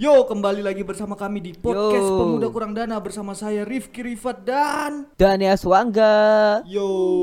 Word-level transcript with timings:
Yo, 0.00 0.24
kembali 0.24 0.64
lagi 0.64 0.80
bersama 0.80 1.12
kami 1.12 1.44
di 1.44 1.52
podcast 1.52 2.08
Yo. 2.08 2.16
Pemuda 2.16 2.48
Kurang 2.48 2.72
Dana 2.72 2.96
bersama 3.04 3.36
saya 3.36 3.68
Rifki 3.68 4.00
Rifat 4.00 4.48
dan 4.48 5.12
Dani 5.12 5.44
Aswangga. 5.44 6.64
Yo. 6.64 7.20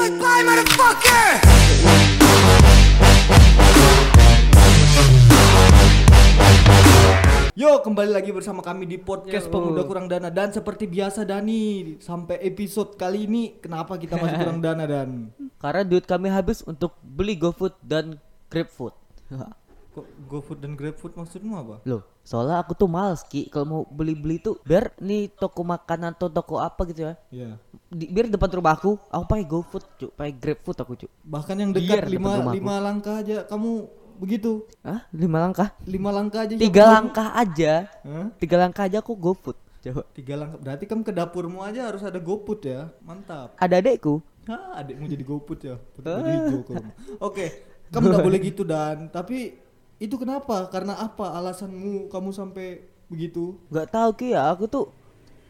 Yo, 7.58 7.82
kembali 7.82 8.14
lagi 8.14 8.30
bersama 8.30 8.62
kami 8.62 8.86
di 8.86 9.02
podcast 9.02 9.50
Yo. 9.50 9.58
Pemuda 9.58 9.82
Kurang 9.82 10.06
Dana 10.06 10.30
dan 10.30 10.54
seperti 10.54 10.86
biasa 10.86 11.26
Dani, 11.26 11.98
sampai 11.98 12.46
episode 12.46 12.94
kali 12.94 13.26
ini 13.26 13.58
kenapa 13.58 13.98
kita 13.98 14.22
masih 14.22 14.38
kurang 14.46 14.62
dana 14.70 14.86
dan 14.86 15.34
Karena 15.58 15.82
duit 15.82 16.06
kami 16.06 16.30
habis 16.30 16.62
untuk 16.62 16.94
beli 17.02 17.42
GoFood 17.42 17.74
dan 17.82 18.22
GrabFood. 18.54 18.94
kok 19.98 20.06
GoFood 20.30 20.60
dan 20.62 20.78
GrabFood 20.78 21.18
maksudmu 21.18 21.54
apa? 21.58 21.76
Loh, 21.90 22.06
soalnya 22.22 22.62
aku 22.62 22.78
tuh 22.78 22.86
males 22.86 23.26
Ki 23.26 23.50
kalau 23.50 23.66
mau 23.66 23.82
beli-beli 23.90 24.38
tuh 24.38 24.62
biar 24.62 24.94
nih 25.02 25.34
toko 25.34 25.66
makanan 25.66 26.14
atau 26.14 26.30
toko 26.30 26.62
apa 26.62 26.86
gitu 26.94 27.10
ya. 27.10 27.14
Ya. 27.34 27.58
Di, 27.90 28.06
biar 28.14 28.30
depan 28.30 28.54
rumah 28.54 28.78
aku, 28.78 29.02
aku 29.10 29.24
pakai 29.26 29.46
GoFood, 29.50 29.84
cuk, 29.98 30.12
pakai 30.14 30.34
GrabFood 30.38 30.78
aku, 30.78 30.94
cuk. 31.02 31.12
Bahkan 31.26 31.56
yang 31.58 31.72
Biar 31.74 32.06
dekat 32.06 32.14
depan 32.14 32.38
lima, 32.46 32.54
lima 32.54 32.76
langkah 32.78 33.16
aja 33.18 33.42
kamu 33.50 33.90
begitu. 34.22 34.70
Hah? 34.86 35.02
Lima 35.10 35.38
langkah? 35.42 35.74
Lima 35.90 36.10
langkah 36.14 36.46
aja. 36.46 36.54
Tiga 36.54 36.84
langkah 36.86 37.28
aja. 37.34 37.74
Hah? 38.06 38.28
Tiga 38.38 38.56
langkah 38.62 38.86
aja 38.86 39.02
aku 39.02 39.18
GoFood. 39.18 39.58
Coba. 39.82 40.02
Tiga 40.14 40.34
langkah. 40.38 40.60
Berarti 40.62 40.84
kamu 40.86 41.02
ke 41.02 41.14
dapurmu 41.14 41.60
aja 41.66 41.90
harus 41.90 42.06
ada 42.06 42.22
GoFood 42.22 42.62
ya. 42.70 42.94
Mantap. 43.02 43.58
Ada 43.58 43.82
adekku. 43.82 44.22
Hah, 44.46 44.80
adikmu 44.80 45.06
jadi 45.10 45.24
GoFood 45.26 45.60
ya. 45.66 45.76
Baju 46.06 46.22
hijau. 46.22 46.80
Oke, 47.18 47.46
kamu 47.92 48.04
nggak 48.14 48.26
boleh 48.30 48.40
gitu 48.42 48.64
dan 48.68 49.08
tapi 49.12 49.67
itu 49.98 50.16
kenapa? 50.16 50.70
Karena 50.70 50.94
apa 50.96 51.34
alasanmu 51.34 52.08
kamu 52.08 52.30
sampai 52.30 52.86
begitu? 53.08 53.58
Gak 53.68 53.90
tahu 53.90 54.10
Ki 54.14 54.34
ya, 54.34 54.48
aku 54.48 54.66
tuh 54.66 54.86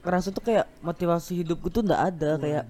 ngerasa 0.03 0.31
tuh 0.31 0.39
kayak 0.39 0.65
motivasi 0.79 1.43
hidupku 1.43 1.67
tuh 1.67 1.84
nggak 1.84 2.01
ada 2.15 2.29
kayak 2.39 2.63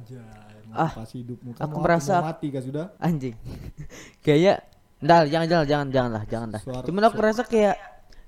ah, 0.73 0.92
hidupmu. 1.06 1.53
Kamu 1.53 1.61
aku 1.61 1.78
merasa- 1.78 2.23
mati 2.23 2.50
kah 2.50 2.64
sudah? 2.66 2.86
anjing 2.97 3.38
kayak 4.25 4.66
Ntar, 4.97 5.30
jangan 5.30 5.45
jangan 5.45 5.66
jangan 5.69 5.88
jangan 5.94 6.11
lah 6.11 6.23
jangan 6.25 6.50
lah 6.58 6.61
Suara- 6.66 6.86
cuman 6.89 7.02
aku 7.06 7.16
merasa 7.22 7.42
kayak 7.45 7.78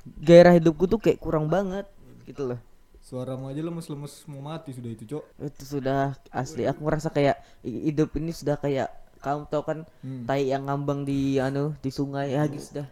gairah 0.06 0.54
hidupku 0.54 0.86
tuh 0.86 1.02
kayak 1.02 1.18
kurang 1.18 1.50
banget 1.50 1.90
gitu 2.30 2.46
loh 2.46 2.60
Suaramu 3.02 3.50
aja 3.50 3.58
lemes-lemes 3.58 4.22
mau 4.30 4.38
mati 4.38 4.70
sudah 4.70 4.94
itu, 4.94 5.02
Cok. 5.10 5.24
itu 5.42 5.64
sudah 5.66 6.14
asli 6.30 6.70
aku 6.70 6.86
merasa 6.86 7.10
kayak 7.10 7.42
hi- 7.66 7.90
hidup 7.90 8.14
ini 8.14 8.30
sudah 8.30 8.54
kayak 8.54 8.86
kamu 9.20 9.42
tau 9.52 9.64
kan 9.64 9.80
Hmm. 10.00 10.24
tai 10.24 10.48
yang 10.48 10.66
ngambang 10.66 11.04
di 11.04 11.38
anu 11.38 11.76
di 11.80 11.92
sungai 11.92 12.34
ya 12.34 12.48
gitu 12.48 12.76
sudah 12.76 12.88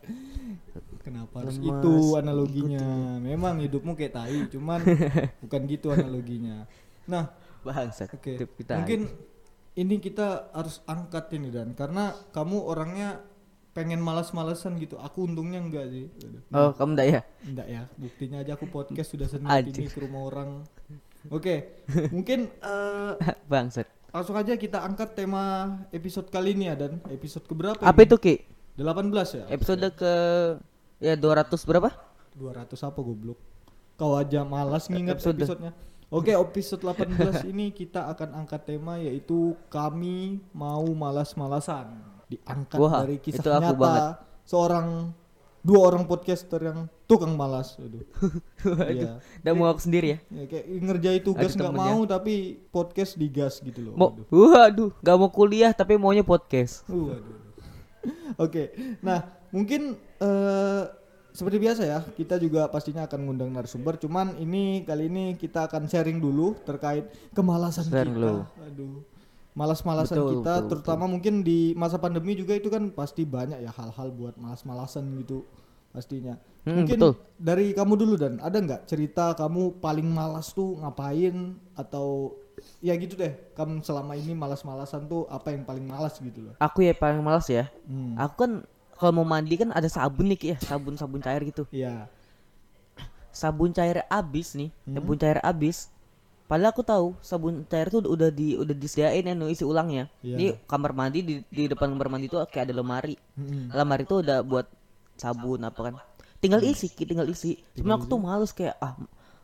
Kenapa 1.04 1.40
harus 1.40 1.56
Lemas, 1.56 1.80
itu 1.80 1.94
analoginya? 2.20 2.84
Memang 3.24 3.64
hidupmu 3.64 3.96
kayak 3.96 4.12
tai, 4.12 4.44
cuman 4.52 4.84
bukan 5.44 5.62
gitu 5.64 5.96
analoginya. 5.96 6.68
Nah, 7.08 7.32
bangsat 7.64 8.12
kita 8.20 8.76
mungkin 8.76 9.08
ini 9.80 10.04
kita 10.04 10.52
harus 10.52 10.84
angkat 10.84 11.32
ini 11.32 11.48
dan 11.48 11.72
karena 11.80 12.12
kamu 12.36 12.60
orangnya 12.60 13.24
pengen 13.72 14.04
malas-malesan 14.04 14.76
gitu. 14.84 15.00
Aku 15.00 15.32
untungnya 15.32 15.64
enggak 15.64 15.88
sih. 15.88 16.12
Aduh. 16.28 16.42
oh 16.52 16.70
kamu 16.76 16.90
enggak 17.00 17.08
ya 17.08 17.22
Enggak 17.48 17.68
ya, 17.72 17.82
buktinya 17.96 18.38
aja 18.44 18.52
aku 18.60 18.66
podcast 18.68 19.10
sudah 19.16 19.28
senang 19.32 19.48
ini 19.64 19.88
ke 19.88 20.00
rumah 20.04 20.28
orang. 20.28 20.50
Oke, 21.32 21.88
mungkin 22.12 22.52
eh, 22.52 23.12
bangsat 23.52 23.88
langsung 24.10 24.36
aja 24.36 24.56
kita 24.56 24.82
angkat 24.82 25.14
tema 25.14 25.44
episode 25.92 26.28
kali 26.28 26.56
ini 26.56 26.72
ya 26.72 26.76
dan 26.78 26.98
episode 27.08 27.44
keberapa? 27.44 27.78
apa 27.78 28.00
ini? 28.00 28.08
itu 28.08 28.18
ki 28.18 28.36
18 28.78 29.14
ya? 29.36 29.46
episode 29.52 29.86
ke 29.94 30.14
ya 30.98 31.14
200 31.14 31.54
berapa 31.64 31.90
200 32.34 32.70
apa 32.78 33.00
goblok? 33.02 33.40
Kau 33.98 34.14
aja 34.14 34.46
malas 34.46 34.86
nginget 34.86 35.18
Episode. 35.18 35.42
episodenya. 35.42 35.72
Oke, 36.08 36.32
episode 36.32 36.86
18 36.86 37.50
ini 37.50 37.74
kita 37.74 38.06
akan 38.08 38.46
angkat 38.46 38.62
tema 38.64 39.02
yaitu 39.02 39.58
kami 39.68 40.38
mau 40.54 40.86
malas-malasan. 40.94 41.98
Diangkat 42.30 42.78
Wah, 42.78 43.02
dari 43.02 43.18
kisah 43.18 43.42
nyata 43.42 43.74
banget. 43.74 44.04
seorang 44.46 45.10
dua 45.68 45.80
orang 45.84 46.08
podcaster 46.08 46.64
yang 46.64 46.88
tukang 47.04 47.36
malas. 47.36 47.76
Aduh. 47.76 48.08
Iya. 48.88 49.20
udah 49.44 49.54
mau 49.54 49.68
aku 49.68 49.80
sendiri 49.80 50.08
ya 50.16 50.20
Ya, 50.30 50.44
kayak 50.46 50.66
ngerjain 50.82 51.22
tugas 51.22 51.52
nggak 51.54 51.72
mau 51.72 52.00
tapi 52.04 52.34
podcast 52.68 53.16
digas 53.16 53.60
gitu 53.60 53.80
loh. 53.84 53.94
mau 53.94 54.10
Aduh. 54.16 54.48
waduh 54.50 54.90
nggak 54.98 55.18
mau 55.18 55.30
kuliah 55.30 55.72
tapi 55.72 55.96
maunya 55.96 56.24
podcast 56.24 56.88
Uh, 56.88 57.12
aduh. 57.14 57.36
Oke, 58.48 58.72
nah 59.00 59.20
mungkin 59.50 59.96
eh 60.18 60.84
seperti 61.30 61.58
biasa 61.60 61.82
ya 61.84 62.00
kita 62.08 62.40
juga 62.40 62.66
pastinya 62.66 63.06
akan 63.06 63.20
ngundang 63.22 63.52
narasumber. 63.52 63.94
Cuman 63.96 64.40
ini 64.40 64.82
kali 64.82 65.06
ini 65.06 65.36
kita 65.36 65.68
akan 65.68 65.86
sharing 65.86 66.18
dulu 66.18 66.56
terkait 66.64 67.06
kemalasan 67.32 67.86
kita. 67.86 68.08
dulu. 68.08 68.42
Aduh, 68.58 68.96
malas-malasan 69.58 70.16
Betul, 70.22 70.30
kita, 70.38 70.54
betul, 70.62 70.68
terutama 70.70 71.10
mungkin 71.10 71.42
di 71.42 71.74
masa 71.74 71.98
pandemi 71.98 72.38
juga 72.38 72.54
itu 72.54 72.70
kan 72.70 72.94
pasti 72.94 73.26
banyak 73.26 73.58
ya 73.58 73.74
hal-hal 73.74 74.14
buat 74.14 74.38
malas-malasan 74.38 75.10
gitu 75.18 75.42
pastinya. 75.90 76.38
Hmm, 76.62 76.84
mungkin 76.86 77.00
betul. 77.00 77.14
dari 77.42 77.74
kamu 77.74 77.94
dulu 77.98 78.14
dan 78.22 78.38
ada 78.38 78.54
nggak 78.62 78.86
cerita 78.86 79.34
kamu 79.34 79.82
paling 79.82 80.06
malas 80.06 80.54
tuh 80.54 80.78
ngapain 80.78 81.58
atau 81.74 82.38
ya 82.86 82.94
gitu 82.94 83.18
deh. 83.18 83.34
Kamu 83.58 83.82
selama 83.82 84.14
ini 84.14 84.38
malas-malasan 84.38 85.10
tuh 85.10 85.26
apa 85.26 85.50
yang 85.50 85.66
paling 85.66 85.86
malas 85.90 86.22
gitu 86.22 86.46
loh. 86.46 86.54
aku 86.62 86.86
ya 86.86 86.94
paling 86.94 87.26
malas 87.26 87.50
ya 87.50 87.66
Hmm. 87.90 88.14
aku 88.14 88.34
kan 88.46 88.52
kalau 88.94 89.22
mau 89.22 89.26
mandi 89.26 89.58
kan 89.58 89.70
ada 89.74 89.90
sabun 89.90 90.30
nih 90.30 90.54
ya 90.54 90.58
sabun 90.62 90.94
sabun 90.98 91.22
cair 91.22 91.42
gitu 91.46 91.66
Iya. 91.74 92.10
sabun 93.32 93.70
cair 93.74 94.02
habis 94.10 94.54
nih 94.58 94.70
Hmm. 94.86 94.98
sabun 94.98 95.18
cair 95.18 95.38
habis 95.42 95.90
padahal 96.48 96.72
aku 96.72 96.84
tahu 96.84 97.08
sabun 97.20 97.68
cair 97.68 97.92
tuh 97.92 98.08
udah 98.08 98.32
di 98.32 98.56
udah 98.56 98.74
disediain 98.74 99.28
ya 99.28 99.36
isi 99.52 99.68
ulangnya. 99.68 100.08
Di 100.24 100.56
kamar 100.66 100.96
mandi 100.96 101.20
di, 101.22 101.34
di 101.48 101.64
depan 101.68 101.92
kamar 101.94 102.08
mandi 102.08 102.32
tuh 102.32 102.42
kayak 102.48 102.72
ada 102.72 102.76
lemari. 102.80 103.16
Mm-mm. 103.38 103.70
lemari 103.76 104.04
tuh 104.08 104.24
udah 104.24 104.42
buat 104.42 104.68
sabun 105.20 105.62
apa 105.68 105.80
kan. 105.80 105.94
Tinggal 106.40 106.64
isi 106.64 106.88
tinggal 106.92 107.28
isi. 107.30 107.60
Cuma 107.76 108.00
aku 108.00 108.08
tuh 108.10 108.20
males 108.20 108.52
kayak 108.56 108.80
ah 108.82 108.96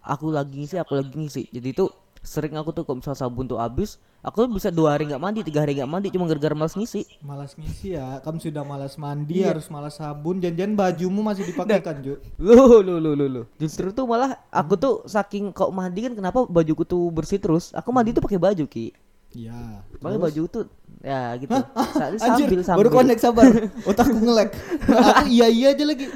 aku 0.04 0.32
lagi 0.32 0.56
ngisi 0.58 0.76
aku 0.80 1.00
lagi 1.00 1.14
ngisi. 1.14 1.48
Jadi 1.52 1.70
tuh 1.76 1.90
sering 2.24 2.56
aku 2.56 2.72
tuh 2.72 2.88
kalau 2.88 3.04
misal 3.04 3.14
sabun 3.14 3.44
tuh 3.46 3.60
habis 3.60 4.00
aku 4.24 4.48
tuh 4.48 4.56
bisa 4.56 4.72
dua 4.72 4.96
hari 4.96 5.12
nggak 5.12 5.20
mandi 5.20 5.44
tiga 5.44 5.68
hari 5.68 5.76
nggak 5.76 5.92
mandi 5.92 6.08
cuma 6.08 6.24
gara-gara 6.26 6.56
males 6.56 6.74
ngisi 6.74 7.04
Malas 7.20 7.54
ngisi 7.60 8.00
ya. 8.00 8.24
Kamu 8.24 8.40
sudah 8.40 8.64
malas 8.64 8.96
mandi, 8.96 9.44
harus 9.44 9.68
malas 9.68 10.00
sabun, 10.00 10.40
janjian 10.40 10.76
bajumu 10.76 11.20
masih 11.24 11.44
dipakai 11.44 11.84
kan, 11.84 12.00
Ju? 12.00 12.20
Lu 12.40 12.80
lu 12.80 13.00
lu 13.00 13.12
lu 13.16 13.26
lu. 13.28 13.42
Justru 13.60 13.92
tuh 13.92 14.08
malah 14.08 14.40
aku 14.48 14.80
tuh 14.80 14.94
saking 15.08 15.52
kok 15.52 15.72
mandi 15.76 16.08
kan 16.08 16.14
kenapa 16.16 16.48
bajuku 16.48 16.88
tuh 16.88 17.12
bersih 17.12 17.40
terus. 17.40 17.76
Aku 17.76 17.92
mandi 17.92 18.16
tuh 18.16 18.24
pakai 18.24 18.40
baju 18.40 18.64
Ki. 18.68 18.96
Iya. 19.34 19.82
Pakai 19.98 20.20
baju 20.22 20.42
tuh 20.48 20.64
ya 21.04 21.36
gitu. 21.36 21.52
Sa- 21.52 22.10
Anjir, 22.10 22.48
sambil 22.48 22.60
sambil. 22.64 22.80
baru 22.80 22.90
connect 22.90 23.20
sabar. 23.20 23.44
Otakku 23.92 24.18
ngelek. 24.18 24.50
aku 24.88 25.28
iya 25.28 25.48
iya 25.48 25.68
aja 25.70 25.84
lagi. 25.84 26.08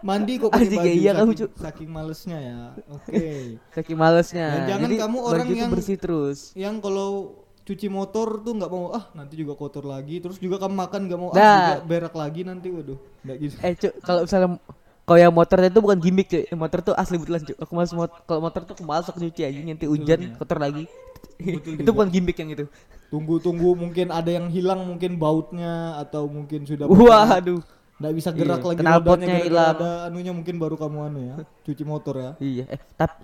Mandi 0.00 0.36
kok 0.36 0.52
pakai 0.52 0.68
Anjing, 0.68 0.78
baju. 0.78 0.92
iya 0.94 1.10
kamu, 1.12 1.32
saking, 1.32 1.50
saking 1.56 1.88
malesnya 1.88 2.38
ya. 2.38 2.58
Oke. 2.88 3.24
Saking 3.74 3.96
malesnya. 3.96 4.46
Dan 4.46 4.62
jangan 4.68 4.84
Jadi 4.84 4.96
kamu 5.00 5.18
orang 5.18 5.46
yang- 5.48 5.72
bersih 5.72 5.96
terus. 5.96 6.52
Yang 6.52 6.74
kalau 6.78 7.10
cuci 7.64 7.88
motor 7.88 8.28
tuh 8.38 8.52
nggak 8.54 8.70
mau 8.70 8.88
ah 8.90 9.12
nanti 9.12 9.36
juga 9.36 9.52
kotor 9.52 9.84
lagi 9.84 10.20
terus 10.20 10.36
juga 10.36 10.56
kamu 10.56 10.72
makan 10.78 11.00
nggak 11.04 11.18
mau 11.18 11.28
ah 11.28 11.36
Nah. 11.36 11.52
juga 11.76 11.84
berak 11.84 12.14
lagi 12.14 12.40
nanti 12.40 12.68
waduh 12.68 12.96
nggak 13.20 13.36
gitu 13.38 13.54
Eh 13.60 13.74
cuk, 13.74 13.92
kalau 14.00 14.24
misalnya 14.24 14.56
kalau 15.08 15.18
yang 15.18 15.32
motor 15.32 15.56
itu 15.64 15.80
bukan 15.80 15.96
gimmick 15.96 16.28
cuy. 16.28 16.44
Motor 16.52 16.78
tuh 16.84 16.94
asli 16.94 17.16
betulan 17.16 17.40
cuy. 17.40 17.56
Aku 17.56 17.72
mot 17.72 17.88
kalau 18.28 18.40
motor 18.44 18.60
tuh 18.62 18.76
aku 18.76 19.18
nyuci 19.18 19.42
aja 19.42 19.58
nanti 19.58 19.88
hujan 19.88 20.36
kotor 20.36 20.60
lagi. 20.60 20.84
Betul 21.40 21.72
itu 21.82 21.90
bukan 21.90 22.08
gimmick 22.12 22.36
yang 22.36 22.52
itu. 22.52 22.66
tunggu 23.08 23.40
tunggu 23.40 23.72
mungkin 23.72 24.12
ada 24.12 24.28
yang 24.28 24.52
hilang 24.52 24.84
mungkin 24.84 25.16
bautnya 25.16 25.96
atau 25.96 26.28
mungkin 26.28 26.68
sudah 26.68 26.84
Waduh. 26.92 27.64
nggak 27.98 28.14
bisa 28.14 28.30
gerak 28.30 28.60
Iya, 28.60 28.68
lagi 28.68 28.80
knalpotnya 28.84 29.36
hilang. 29.42 29.74
ada 29.80 29.90
anunya 30.06 30.30
mungkin 30.30 30.60
baru 30.60 30.76
kamu 30.76 30.98
anu 31.08 31.18
ya 31.24 31.34
cuci 31.64 31.82
motor 31.88 32.14
ya 32.20 32.30
Iya, 32.36 32.64
eh 32.68 32.80
tapi 32.94 33.16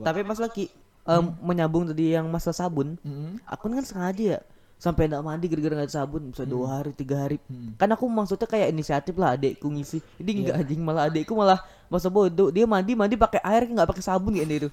tapi 0.00 0.20
Mas 0.22 0.38
Laki 0.38 0.70
em, 1.04 1.24
menyambung 1.42 1.90
tadi 1.90 2.14
yang 2.14 2.30
masalah 2.30 2.54
sabun. 2.56 2.94
Mm-mm. 3.02 3.42
aku 3.44 3.68
kan 3.68 3.82
sengaja 3.84 4.38
ya 4.38 4.40
sampai 4.78 5.08
nggak 5.08 5.24
mandi 5.24 5.46
gara-gara 5.48 5.74
nggak 5.80 5.92
sabun 5.92 6.22
bisa 6.28 6.44
dua 6.44 6.80
hari 6.80 6.92
tiga 6.92 7.24
hari. 7.24 7.40
Hmm. 7.48 7.72
kan 7.80 7.88
aku 7.88 8.04
maksudnya 8.04 8.44
kayak 8.44 8.68
inisiatif 8.68 9.14
lah 9.16 9.38
adekku 9.38 9.70
ngisi. 9.70 10.02
Ini 10.20 10.30
enggak 10.44 10.56
anjing 10.60 10.80
malah 10.84 11.08
adekku 11.08 11.32
malah 11.32 11.62
masa 11.88 12.12
bodoh. 12.12 12.52
Dia 12.52 12.68
mandi 12.68 12.92
mandi 12.92 13.16
pakai 13.16 13.40
air 13.40 13.64
nggak 13.70 13.88
pakai 13.88 14.04
sabun 14.04 14.36
kayak 14.36 14.66
itu 14.66 14.70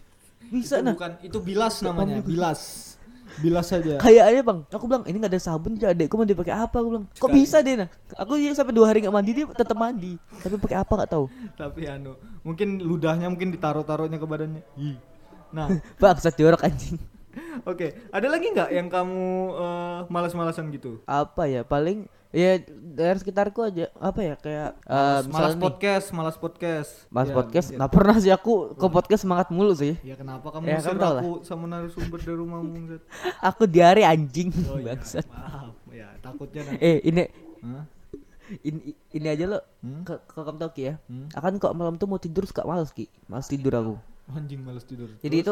bisa 0.52 0.84
itu 0.84 0.84
nah. 0.84 0.94
bukan 0.98 1.12
itu 1.24 1.38
bilas 1.40 1.76
namanya 1.80 2.20
bilas. 2.20 2.62
Bilas 3.40 3.72
saja. 3.72 3.96
Kayak 3.96 4.24
aja 4.28 4.42
bang. 4.44 4.60
Aku 4.76 4.84
bilang 4.92 5.08
ini 5.08 5.16
nggak 5.16 5.32
ada 5.32 5.40
sabun 5.40 5.80
ya 5.80 5.96
adekku 5.96 6.20
mandi 6.20 6.36
pakai 6.36 6.52
apa? 6.52 6.76
Aku 6.84 6.88
bilang 6.92 7.06
kok 7.08 7.32
bisa 7.32 7.64
deh 7.64 7.80
nah? 7.80 7.88
Aku 8.20 8.36
yang 8.36 8.52
sampai 8.52 8.76
dua 8.76 8.92
hari 8.92 9.00
nggak 9.08 9.16
mandi 9.16 9.32
dia 9.32 9.46
tetap 9.48 9.78
mandi. 9.80 10.20
Tapi 10.44 10.60
pakai 10.60 10.78
apa 10.84 10.92
nggak 10.92 11.12
tahu. 11.16 11.26
Tapi 11.56 11.88
anu 11.88 12.20
mungkin 12.44 12.84
ludahnya 12.84 13.32
mungkin 13.32 13.56
ditaruh 13.56 13.88
taruhnya 13.88 14.20
ke 14.20 14.28
badannya. 14.28 14.64
Nah. 15.56 15.68
Bangsat 16.02 16.36
jorok 16.36 16.68
anjing 16.68 17.00
oke 17.64 17.88
ada 18.10 18.28
lagi 18.28 18.48
nggak 18.48 18.70
yang 18.70 18.88
kamu 18.88 19.24
eh, 19.54 20.00
malas-malasan 20.08 20.70
gitu 20.70 21.00
apa 21.04 21.46
ya 21.46 21.62
paling 21.62 22.06
Ya 22.32 22.64
dari 22.64 23.20
sekitarku 23.20 23.60
aja 23.60 23.92
apa 24.00 24.24
ya 24.24 24.40
kayak 24.40 24.80
eh 24.80 24.88
malas 24.88 25.28
misalnya 25.28 25.52
nih, 25.52 25.64
podcast, 25.68 26.06
malas 26.16 26.38
podcast. 26.40 26.92
Mas 27.12 27.28
Ya, 27.28 27.36
podcast 27.36 27.68
mungkin. 27.68 27.78
nggak 27.84 27.92
pernah 27.92 28.16
sih 28.16 28.32
aku 28.32 28.54
ke 28.72 28.88
podcast 28.88 29.22
semangat 29.28 29.48
mulu 29.52 29.76
sih. 29.76 30.00
Ya 30.00 30.16
kenapa 30.16 30.48
kamu 30.48 30.64
Ya, 30.64 30.80
lah. 30.80 31.20
aku 31.20 31.44
sama 31.44 31.68
narasumber 31.68 32.24
dari 32.24 32.40
rumahmu? 32.40 33.04
Aku 33.52 33.68
diare 33.68 34.08
anjing 34.08 34.48
Oh 34.64 34.80
iya, 34.80 34.96
bangsat. 34.96 35.28
maaf. 35.28 35.76
Ya, 35.92 36.08
takutnya 36.24 36.72
nanti. 36.72 36.80
Eh 36.80 36.98
ini 37.04 37.24
Hah? 37.68 37.84
ini, 38.64 38.80
ini 39.12 39.28
aja 39.28 39.46
lo 39.48 39.60
Hmm? 39.84 40.08
ke, 40.08 40.16
ke 40.24 40.40
kamu 40.40 40.56
tau 40.56 40.72
Ki 40.72 40.84
ya. 40.88 40.94
Hmm? 41.12 41.28
Akan 41.36 41.60
kok 41.60 41.76
malam 41.76 41.96
tuh 41.96 42.08
mau 42.08 42.16
tidur 42.16 42.48
suka 42.48 42.64
males 42.64 42.96
Ki. 42.96 43.12
Males 43.28 43.52
tidur 43.52 43.76
aku. 43.76 43.96
Anjing 44.32 44.64
malas 44.64 44.88
tidur. 44.88 45.12
Jadi 45.20 45.36
itu 45.38 45.52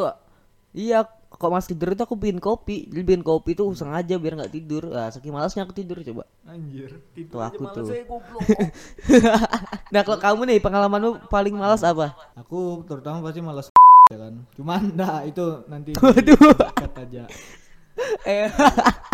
iya 0.71 1.01
kok 1.29 1.49
males 1.49 1.69
tidur 1.69 1.93
itu 1.93 2.01
aku 2.01 2.17
bikin 2.17 2.41
kopi. 2.41 2.89
Jadi 2.89 3.01
bikin 3.05 3.21
kopi 3.21 3.53
tuh 3.53 3.69
sengaja 3.73 4.17
biar 4.17 4.33
nggak 4.35 4.53
tidur. 4.53 4.89
Nah, 4.89 5.13
saking 5.13 5.29
malasnya 5.29 5.63
aku 5.63 5.73
tidur 5.77 6.01
coba. 6.01 6.25
Anjir, 6.45 6.97
tidur 7.13 7.33
Tuh 7.37 7.41
aja 7.41 7.49
aku 7.53 7.63
tuh. 7.69 7.85
saya 7.85 8.03
goblok. 8.03 8.41
nah 9.93 10.01
kalau 10.01 10.19
kamu 10.19 10.41
nih 10.49 10.59
pengalamanmu 10.59 11.29
paling 11.29 11.53
malas 11.53 11.85
apa? 11.85 12.17
aku 12.33 12.81
terutama 12.85 13.21
pasti 13.21 13.39
malas 13.39 13.67
ya 14.13 14.17
kan. 14.17 14.33
Cuman 14.57 14.81
dah 14.97 15.21
itu 15.23 15.45
nanti 15.69 15.93
Waduh. 16.01 16.57
aja. 16.97 17.23
eh 18.23 18.47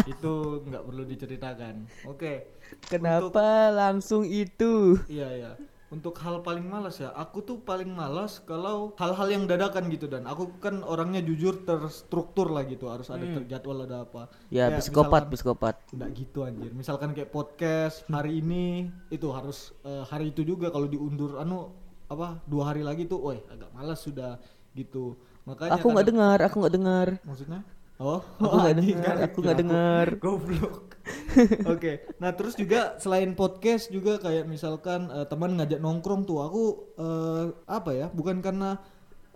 itu 0.05 0.33
nggak 0.61 0.83
perlu 0.85 1.03
diceritakan. 1.03 1.75
Oke. 2.05 2.53
kenapa 2.85 3.73
langsung 3.73 4.23
itu? 4.23 4.95
Iya 5.09 5.27
iya. 5.35 5.51
Untuk 5.95 6.19
hal 6.19 6.43
paling 6.43 6.67
malas 6.67 6.99
ya, 6.99 7.15
aku 7.15 7.39
tuh 7.39 7.63
paling 7.63 7.87
malas 7.87 8.43
kalau 8.43 8.91
hal-hal 8.99 9.31
yang 9.31 9.43
dadakan 9.47 9.87
gitu 9.87 10.11
dan 10.11 10.27
aku 10.27 10.59
kan 10.59 10.83
orangnya 10.83 11.23
jujur 11.23 11.63
terstruktur 11.63 12.51
lah 12.51 12.67
gitu, 12.67 12.91
harus 12.91 13.07
ada 13.07 13.23
terjadwal 13.23 13.87
ada 13.87 14.03
apa. 14.03 14.27
Ya 14.51 14.67
Kayak 14.67 14.83
psikopat 14.83 15.07
misalkan- 15.23 15.31
psikopat. 15.31 15.75
Nggak 15.95 16.09
gitu 16.19 16.39
anjir. 16.43 16.71
Misalkan 16.75 17.15
kayak 17.15 17.31
podcast 17.31 18.03
hari 18.11 18.43
ini 18.43 18.91
itu 19.07 19.31
harus 19.31 19.71
eh, 19.81 20.03
hari 20.03 20.35
itu 20.35 20.43
juga 20.43 20.67
kalau 20.67 20.91
diundur 20.91 21.39
anu 21.39 21.71
apa 22.05 22.43
dua 22.43 22.75
hari 22.75 22.83
lagi 22.83 23.07
tuh, 23.07 23.23
woi 23.23 23.39
agak 23.47 23.71
malas 23.71 24.03
sudah 24.03 24.35
gitu. 24.75 25.15
Makanya 25.47 25.79
Aku 25.79 25.95
nggak 25.95 26.07
dengar, 26.11 26.37
aku 26.43 26.55
nggak 26.59 26.75
dengar. 26.75 27.07
Maksudnya? 27.23 27.61
Oh, 27.95 28.19
Aku 28.43 28.55
nggak 28.59 28.75
dengar, 28.75 29.15
aku 29.23 29.37
nggak 29.39 29.59
dengar. 29.63 30.07
Goblok. 30.19 30.99
Oke. 31.73 32.03
Nah, 32.19 32.35
terus 32.35 32.59
juga 32.59 32.99
selain 32.99 33.31
podcast 33.31 33.87
juga 33.87 34.19
kayak 34.19 34.43
misalkan 34.51 35.07
eh, 35.07 35.23
teman 35.31 35.55
ngajak 35.55 35.79
nongkrong 35.79 36.27
tuh 36.27 36.43
aku 36.43 36.63
eh, 36.99 37.45
apa 37.71 37.91
ya? 37.95 38.07
Bukan 38.11 38.43
karena 38.43 38.83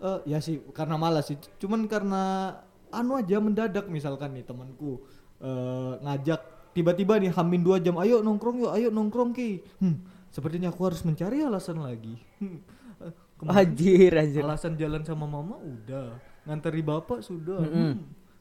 eh, 0.04 0.20
ya 0.28 0.44
sih 0.44 0.60
karena 0.76 1.00
malas 1.00 1.32
sih. 1.32 1.40
Cuman 1.56 1.88
karena 1.88 2.52
anu 2.92 3.16
aja 3.16 3.40
mendadak 3.40 3.88
misalkan 3.88 4.36
nih 4.36 4.44
temanku 4.44 5.08
eh, 5.40 5.94
ngajak 6.04 6.42
tiba-tiba 6.76 7.18
nih 7.18 7.32
hamin 7.34 7.62
dua 7.64 7.78
jam 7.82 7.98
ayo 8.02 8.22
nongkrong 8.22 8.62
yuk 8.66 8.72
ayo 8.76 8.88
nongkrong 8.94 9.34
ki 9.34 9.62
hmm, 9.82 9.96
sepertinya 10.30 10.70
aku 10.70 10.86
harus 10.86 11.02
mencari 11.02 11.42
alasan 11.42 11.82
lagi 11.82 12.18
hmm, 12.42 12.60
kemarin 13.42 13.58
Anjir, 13.58 14.12
anjir. 14.14 14.42
alasan 14.46 14.78
jalan 14.78 15.02
sama 15.02 15.26
mama 15.26 15.58
udah 15.58 16.14
nganteri 16.46 16.82
bapak 16.86 17.26
sudah 17.26 17.62
Mm-mm. 17.62 17.74
Hmm, 17.74 17.96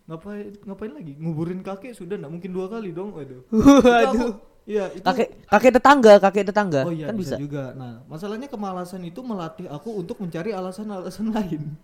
ngapain 0.09 0.57
ngapain 0.65 0.93
lagi 0.93 1.13
nguburin 1.21 1.61
kakek 1.61 1.93
sudah 1.93 2.17
nggak 2.17 2.33
mungkin 2.33 2.51
dua 2.51 2.67
kali 2.67 2.91
dong 2.91 3.13
waduh 3.13 3.45
Waduh. 3.85 4.41
iya 4.65 4.89
itu 4.91 5.05
Kakek 5.05 5.29
kakek 5.47 5.73
tetangga, 5.77 6.13
kakek 6.19 6.45
tetangga. 6.49 6.81
oh 6.85 6.93
iya 6.93 7.13
kan 7.13 7.17
bisa. 7.17 7.37
bisa. 7.37 7.41
juga 7.41 7.65
nah 7.77 8.01
masalahnya 8.09 8.49
kemalasan 8.49 9.05
itu 9.05 9.21
melatih 9.21 9.69
aku 9.69 9.93
untuk 9.95 10.17
mencari 10.19 10.51
alasan-alasan 10.51 11.29
lain 11.37 11.77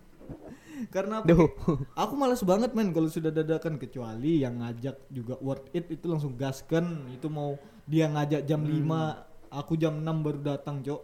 karena? 0.91 1.23
Duh. 1.23 1.47
aku 1.95 2.13
malas 2.13 2.43
banget 2.43 2.73
men 2.73 2.91
kalau 2.91 3.07
sudah 3.07 3.31
dadakan 3.31 3.79
kecuali 3.79 4.43
yang 4.43 4.59
ngajak 4.59 5.07
juga 5.07 5.39
worth 5.39 5.71
it 5.71 5.87
itu 5.87 6.05
langsung 6.05 6.35
gaskan 6.35 7.05
itu 7.09 7.29
mau 7.29 7.55
dia 7.85 8.09
ngajak 8.09 8.43
jam 8.43 8.59
Hmm. 8.59 9.15
5 9.49 9.55
aku 9.55 9.73
jam 9.77 10.01
6 10.01 10.25
baru 10.25 10.39
datang 10.41 10.81
cok 10.81 11.01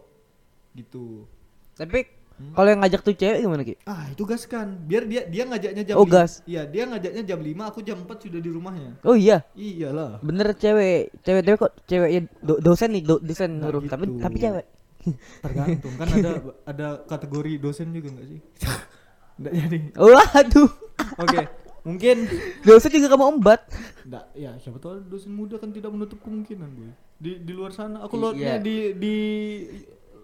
gitu 0.74 1.24
Tapi 1.72 2.04
kalau 2.52 2.68
yang 2.68 2.80
ngajak 2.80 3.00
tuh 3.00 3.12
cewek 3.12 3.38
gimana 3.40 3.62
Ki? 3.62 3.74
Ah 3.84 4.08
itu 4.08 4.22
gas 4.22 4.44
kan. 4.44 4.68
Biar 4.82 5.04
dia 5.04 5.22
dia 5.24 5.42
ngajaknya 5.44 5.82
jam 5.82 5.96
Oh, 5.96 6.04
lima. 6.04 6.14
gas. 6.18 6.32
Iya 6.42 6.62
dia 6.64 6.82
ngajaknya 6.84 7.22
jam 7.22 7.38
5 7.38 7.62
Aku 7.68 7.80
jam 7.80 7.96
4 8.00 8.18
sudah 8.18 8.40
di 8.40 8.50
rumahnya. 8.50 8.90
Oh 9.02 9.14
iya, 9.14 9.44
Iyalah. 9.52 10.18
Bener 10.20 10.52
cewek, 10.52 11.12
cewek 11.20 11.42
cewek 11.42 11.58
kok 11.58 11.72
ceweknya 11.84 12.20
do- 12.38 12.58
dosen 12.58 12.90
nih, 12.90 13.02
do- 13.02 13.20
dosen 13.20 13.50
Nah, 13.54 13.68
nyuruh, 13.68 13.82
tapi 13.84 14.04
gitu. 14.06 14.18
tapi 14.18 14.36
cewek. 14.38 14.66
Tergantung. 15.40 15.92
Kan 15.96 16.08
ada 16.08 16.30
ada 16.70 16.88
kategori 17.04 17.52
dosen 17.58 17.90
juga 17.90 18.08
nggak 18.12 18.26
sih? 18.28 18.40
Nggak 19.40 19.52
jadi. 19.56 19.78
Waduh, 19.96 20.70
Oke 21.18 21.40
Mungkin. 21.82 22.30
Dosen 22.62 22.94
juga 22.94 23.10
kamu 23.10 23.42
embat. 23.42 23.66
Nggak, 24.06 24.24
ya 24.36 24.54
siapa 24.56 24.78
tahu 24.78 25.02
dosen 25.02 25.34
muda 25.34 25.58
kan 25.58 25.74
tidak 25.74 25.90
menutup 25.90 26.22
kemungkinan 26.22 26.70
boy. 26.70 26.94
Di 27.18 27.42
di 27.42 27.50
luar 27.50 27.74
sana. 27.74 28.06
Aku 28.06 28.14
lihatnya 28.14 28.62
di 28.62 28.94
di 28.94 29.16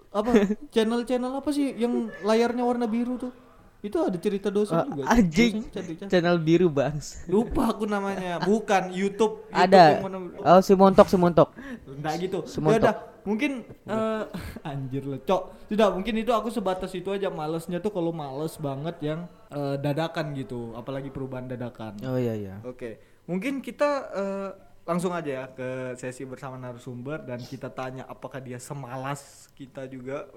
apa 0.08 0.31
channel-channel 0.75 1.32
apa 1.37 1.50
sih 1.52 1.76
yang 1.76 2.08
layarnya 2.25 2.64
warna 2.64 2.88
biru 2.88 3.16
tuh 3.16 3.32
itu 3.78 3.94
ada 3.94 4.19
cerita 4.19 4.50
dosen 4.50 4.75
Ah, 4.75 4.82
juga 4.82 5.06
anjing. 5.06 5.62
Dosennya 5.62 5.70
cantik-cantik. 5.70 6.10
Channel 6.10 6.37
biru 6.43 6.66
bangs. 6.66 7.06
lupa 7.31 7.70
aku 7.70 7.87
namanya 7.87 8.43
bukan 8.43 8.90
YouTube, 8.90 9.46
YouTube 9.46 9.55
Ada. 9.55 10.02
biru. 10.02 10.43
Oh 10.43 10.58
si 10.58 10.75
montok 10.75 11.06
si 11.06 11.14
montok. 11.14 11.55
Enggak 11.87 12.14
gitu. 12.19 12.43
Semontok. 12.43 12.75
Ya 12.75 12.90
udah, 12.90 12.94
mungkin 13.22 13.52
eh 13.87 14.22
anjir 14.75 15.06
lo, 15.06 15.22
Cok. 15.22 15.70
Tidak, 15.70 15.88
mungkin 15.94 16.14
itu 16.19 16.34
aku 16.34 16.50
sebatas 16.50 16.90
itu 16.90 17.06
aja 17.14 17.31
malesnya 17.31 17.78
tuh 17.78 17.94
kalau 17.94 18.10
males 18.10 18.58
banget 18.58 18.99
yang 18.99 19.31
eh, 19.46 19.78
dadakan 19.78 20.34
gitu, 20.34 20.75
apalagi 20.75 21.14
perubahan 21.14 21.46
dadakan. 21.46 22.02
Oh 22.02 22.19
iya 22.19 22.34
iya. 22.34 22.55
Oke. 22.66 22.99
Mungkin 23.31 23.62
kita 23.62 23.90
eh, 24.10 24.50
langsung 24.88 25.12
aja 25.12 25.29
ya 25.29 25.44
ke 25.52 25.69
sesi 25.94 26.25
bersama 26.25 26.56
narasumber 26.56 27.20
dan 27.20 27.37
kita 27.38 27.69
tanya 27.69 28.08
apakah 28.08 28.40
dia 28.40 28.56
semalas 28.56 29.52
kita 29.52 29.85
juga. 29.85 30.32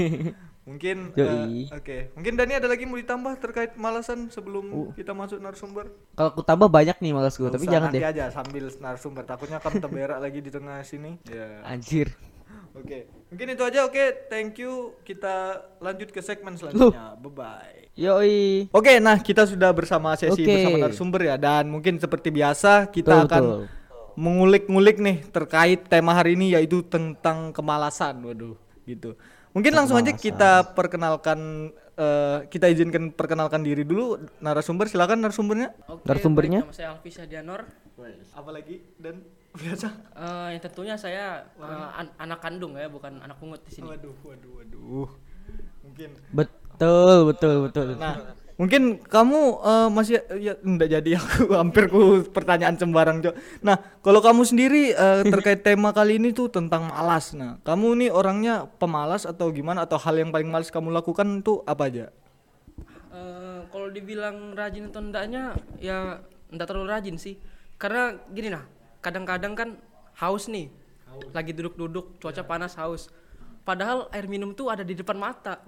Mungkin 0.66 1.14
Yoi. 1.14 1.70
oke. 1.70 2.10
Mungkin 2.14 2.34
Dani 2.34 2.52
ada 2.54 2.66
lagi 2.66 2.86
mau 2.86 2.94
ditambah 2.94 3.38
terkait 3.38 3.74
malasan 3.74 4.30
sebelum 4.30 4.64
Uh. 4.66 4.90
kita 4.94 5.10
masuk 5.10 5.38
narasumber? 5.38 5.90
Kalau 6.14 6.30
aku 6.30 6.42
tambah 6.42 6.66
banyak 6.66 6.98
nih 6.98 7.10
malas 7.10 7.34
gue, 7.34 7.46
tapi 7.46 7.66
jangan 7.66 7.90
nanti 7.90 7.98
deh. 7.98 8.06
aja 8.06 8.24
sambil 8.30 8.66
narasumber 8.78 9.22
takutnya 9.22 9.58
kamu 9.58 9.78
terberak 9.78 10.18
lagi 10.18 10.38
di 10.38 10.50
tengah 10.50 10.82
sini 10.82 11.18
ya 11.26 11.62
Anjir. 11.62 12.10
oke 12.72 12.98
mungkin 13.26 13.46
itu 13.48 13.62
aja 13.64 13.88
oke 13.88 14.04
thank 14.28 14.54
you 14.60 14.92
kita 15.02 15.58
lanjut 15.78 16.12
ke 16.12 16.20
segmen 16.20 16.54
selanjutnya 16.54 17.16
bye 17.16 17.32
bye 17.32 17.78
Yoi. 17.96 18.68
Oke, 18.76 19.00
nah 19.00 19.16
kita 19.16 19.48
sudah 19.48 19.72
bersama 19.72 20.12
sesi 20.14 20.44
Oke. 20.44 20.52
bersama 20.52 20.76
narasumber 20.78 21.20
ya 21.24 21.36
dan 21.40 21.64
mungkin 21.66 21.96
seperti 21.96 22.28
biasa 22.28 22.92
kita 22.92 23.08
Betul, 23.08 23.24
akan 23.24 23.42
betul. 23.42 23.62
Mengulik-ngulik 24.16 24.96
nih 24.98 25.16
terkait 25.28 25.84
tema 25.86 26.16
hari 26.16 26.34
ini 26.34 26.56
yaitu 26.56 26.80
tentang 26.82 27.52
kemalasan. 27.52 28.18
Waduh, 28.24 28.56
gitu. 28.88 29.14
Mungkin 29.52 29.72
langsung 29.72 29.96
aja 29.96 30.12
kita 30.12 30.76
perkenalkan 30.76 31.70
eh, 31.96 32.38
kita 32.48 32.68
izinkan 32.68 33.08
perkenalkan 33.08 33.64
diri 33.64 33.84
dulu 33.84 34.20
narasumber 34.40 34.84
silakan 34.84 35.24
narasumbernya. 35.24 35.72
Oke, 35.88 36.04
Narasumbernya? 36.04 36.60
baik, 36.64 36.68
nama 36.68 36.76
saya 36.76 36.88
Alfi 36.92 37.10
Sadianor. 37.12 37.60
Apalagi 38.36 38.84
dan 39.00 39.24
biasa. 39.60 39.88
Eh, 40.12 40.48
yang 40.56 40.62
tentunya 40.64 40.94
saya 41.00 41.44
eh, 41.56 41.88
an- 41.96 42.12
anak 42.20 42.40
kandung 42.44 42.76
ya, 42.76 42.88
bukan 42.92 43.20
anak 43.20 43.36
pungut 43.40 43.64
di 43.64 43.72
sini. 43.72 43.88
Waduh, 43.88 44.12
waduh, 44.24 44.52
waduh. 44.60 45.08
Mungkin. 45.88 46.10
Betul 46.32 47.16
betul 47.32 47.54
betul. 47.68 47.86
Nah, 47.96 48.36
mungkin 48.56 49.04
kamu 49.04 49.40
eh, 49.60 49.88
masih 49.92 50.14
ya 50.40 50.56
enggak 50.64 50.88
jadi 51.00 51.10
aku 51.20 51.52
hampir 51.60 51.92
ku 51.92 52.24
pertanyaan 52.32 52.76
sembarang, 52.76 53.20
Cok. 53.20 53.34
Nah, 53.62 53.76
kalau 54.00 54.20
kamu 54.24 54.42
sendiri 54.48 54.96
eh, 54.96 55.22
terkait 55.32 55.60
tema 55.60 55.92
kali 55.92 56.16
ini 56.16 56.32
tuh 56.32 56.48
tentang 56.48 56.88
malas. 56.88 57.36
Nah, 57.36 57.60
kamu 57.62 58.04
nih 58.04 58.10
orangnya 58.10 58.68
pemalas 58.80 59.28
atau 59.28 59.52
gimana 59.52 59.84
atau 59.84 60.00
hal 60.00 60.16
yang 60.16 60.32
paling 60.32 60.48
malas 60.48 60.72
kamu 60.72 60.88
lakukan 60.90 61.44
tuh 61.44 61.60
apa 61.68 61.88
aja? 61.88 62.06
Eh, 63.12 63.60
kalau 63.68 63.88
dibilang 63.92 64.56
rajin 64.56 64.88
atau 64.88 65.04
enggaknya, 65.04 65.56
ya 65.78 66.24
enggak 66.48 66.66
terlalu 66.68 66.88
rajin 66.90 67.16
sih. 67.20 67.36
Karena 67.76 68.16
gini 68.32 68.48
nah, 68.48 68.64
kadang-kadang 69.04 69.52
kan 69.52 69.68
haus 70.16 70.48
nih, 70.48 70.72
lagi 71.36 71.52
duduk-duduk, 71.52 72.16
cuaca 72.16 72.40
panas 72.48 72.72
haus. 72.80 73.12
Padahal 73.66 74.06
air 74.14 74.30
minum 74.30 74.54
tuh 74.54 74.70
ada 74.70 74.86
di 74.86 74.94
depan 74.94 75.18
mata. 75.18 75.58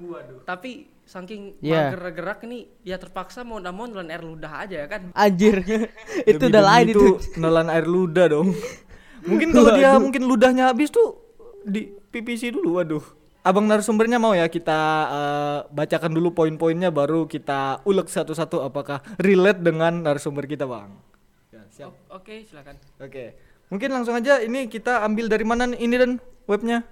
Tapi 0.46 0.86
saking 1.02 1.58
Iya. 1.58 1.90
mager 1.90 2.14
gerak 2.14 2.40
ini, 2.46 2.70
ya 2.86 2.94
terpaksa 2.94 3.42
mau 3.42 3.58
nggak 3.58 3.74
mau 3.74 3.90
nelan 3.90 4.06
air 4.06 4.22
ludah 4.22 4.52
aja 4.62 4.76
ya 4.76 4.86
kan. 4.86 5.10
Anjir. 5.18 5.66
itu 6.30 6.44
udah 6.46 6.62
lain 6.62 6.86
itu. 6.94 7.18
Nelan 7.34 7.66
air 7.66 7.90
ludah 7.90 8.30
dong. 8.30 8.54
mungkin 9.28 9.50
kalau 9.50 9.74
dia 9.74 9.98
mungkin 9.98 10.22
ludahnya 10.30 10.70
habis 10.70 10.94
tuh 10.94 11.18
di 11.66 11.90
PPC 11.90 12.54
dulu. 12.54 12.78
Waduh. 12.78 13.02
Abang 13.42 13.66
narasumbernya 13.66 14.22
mau 14.22 14.30
ya 14.30 14.46
kita 14.46 14.78
eh, 15.10 15.58
bacakan 15.74 16.14
dulu 16.14 16.38
poin-poinnya 16.38 16.94
baru 16.94 17.26
kita 17.26 17.82
ulek 17.82 18.06
satu-satu 18.06 18.62
apakah 18.62 19.02
relate 19.18 19.58
dengan 19.58 20.06
narasumber 20.06 20.46
kita, 20.46 20.70
Bang. 20.70 21.02
Ya, 21.50 21.66
siap. 21.66 21.98
Oke, 22.14 22.46
silakan. 22.46 22.78
Oke. 23.02 23.34
Mungkin 23.74 23.90
langsung 23.90 24.14
aja 24.14 24.38
ini 24.38 24.70
kita 24.70 25.02
ambil 25.02 25.26
dari 25.26 25.42
mana 25.42 25.66
nih 25.66 25.82
ini 25.82 25.96
dan 25.98 26.12
webnya? 26.46 26.86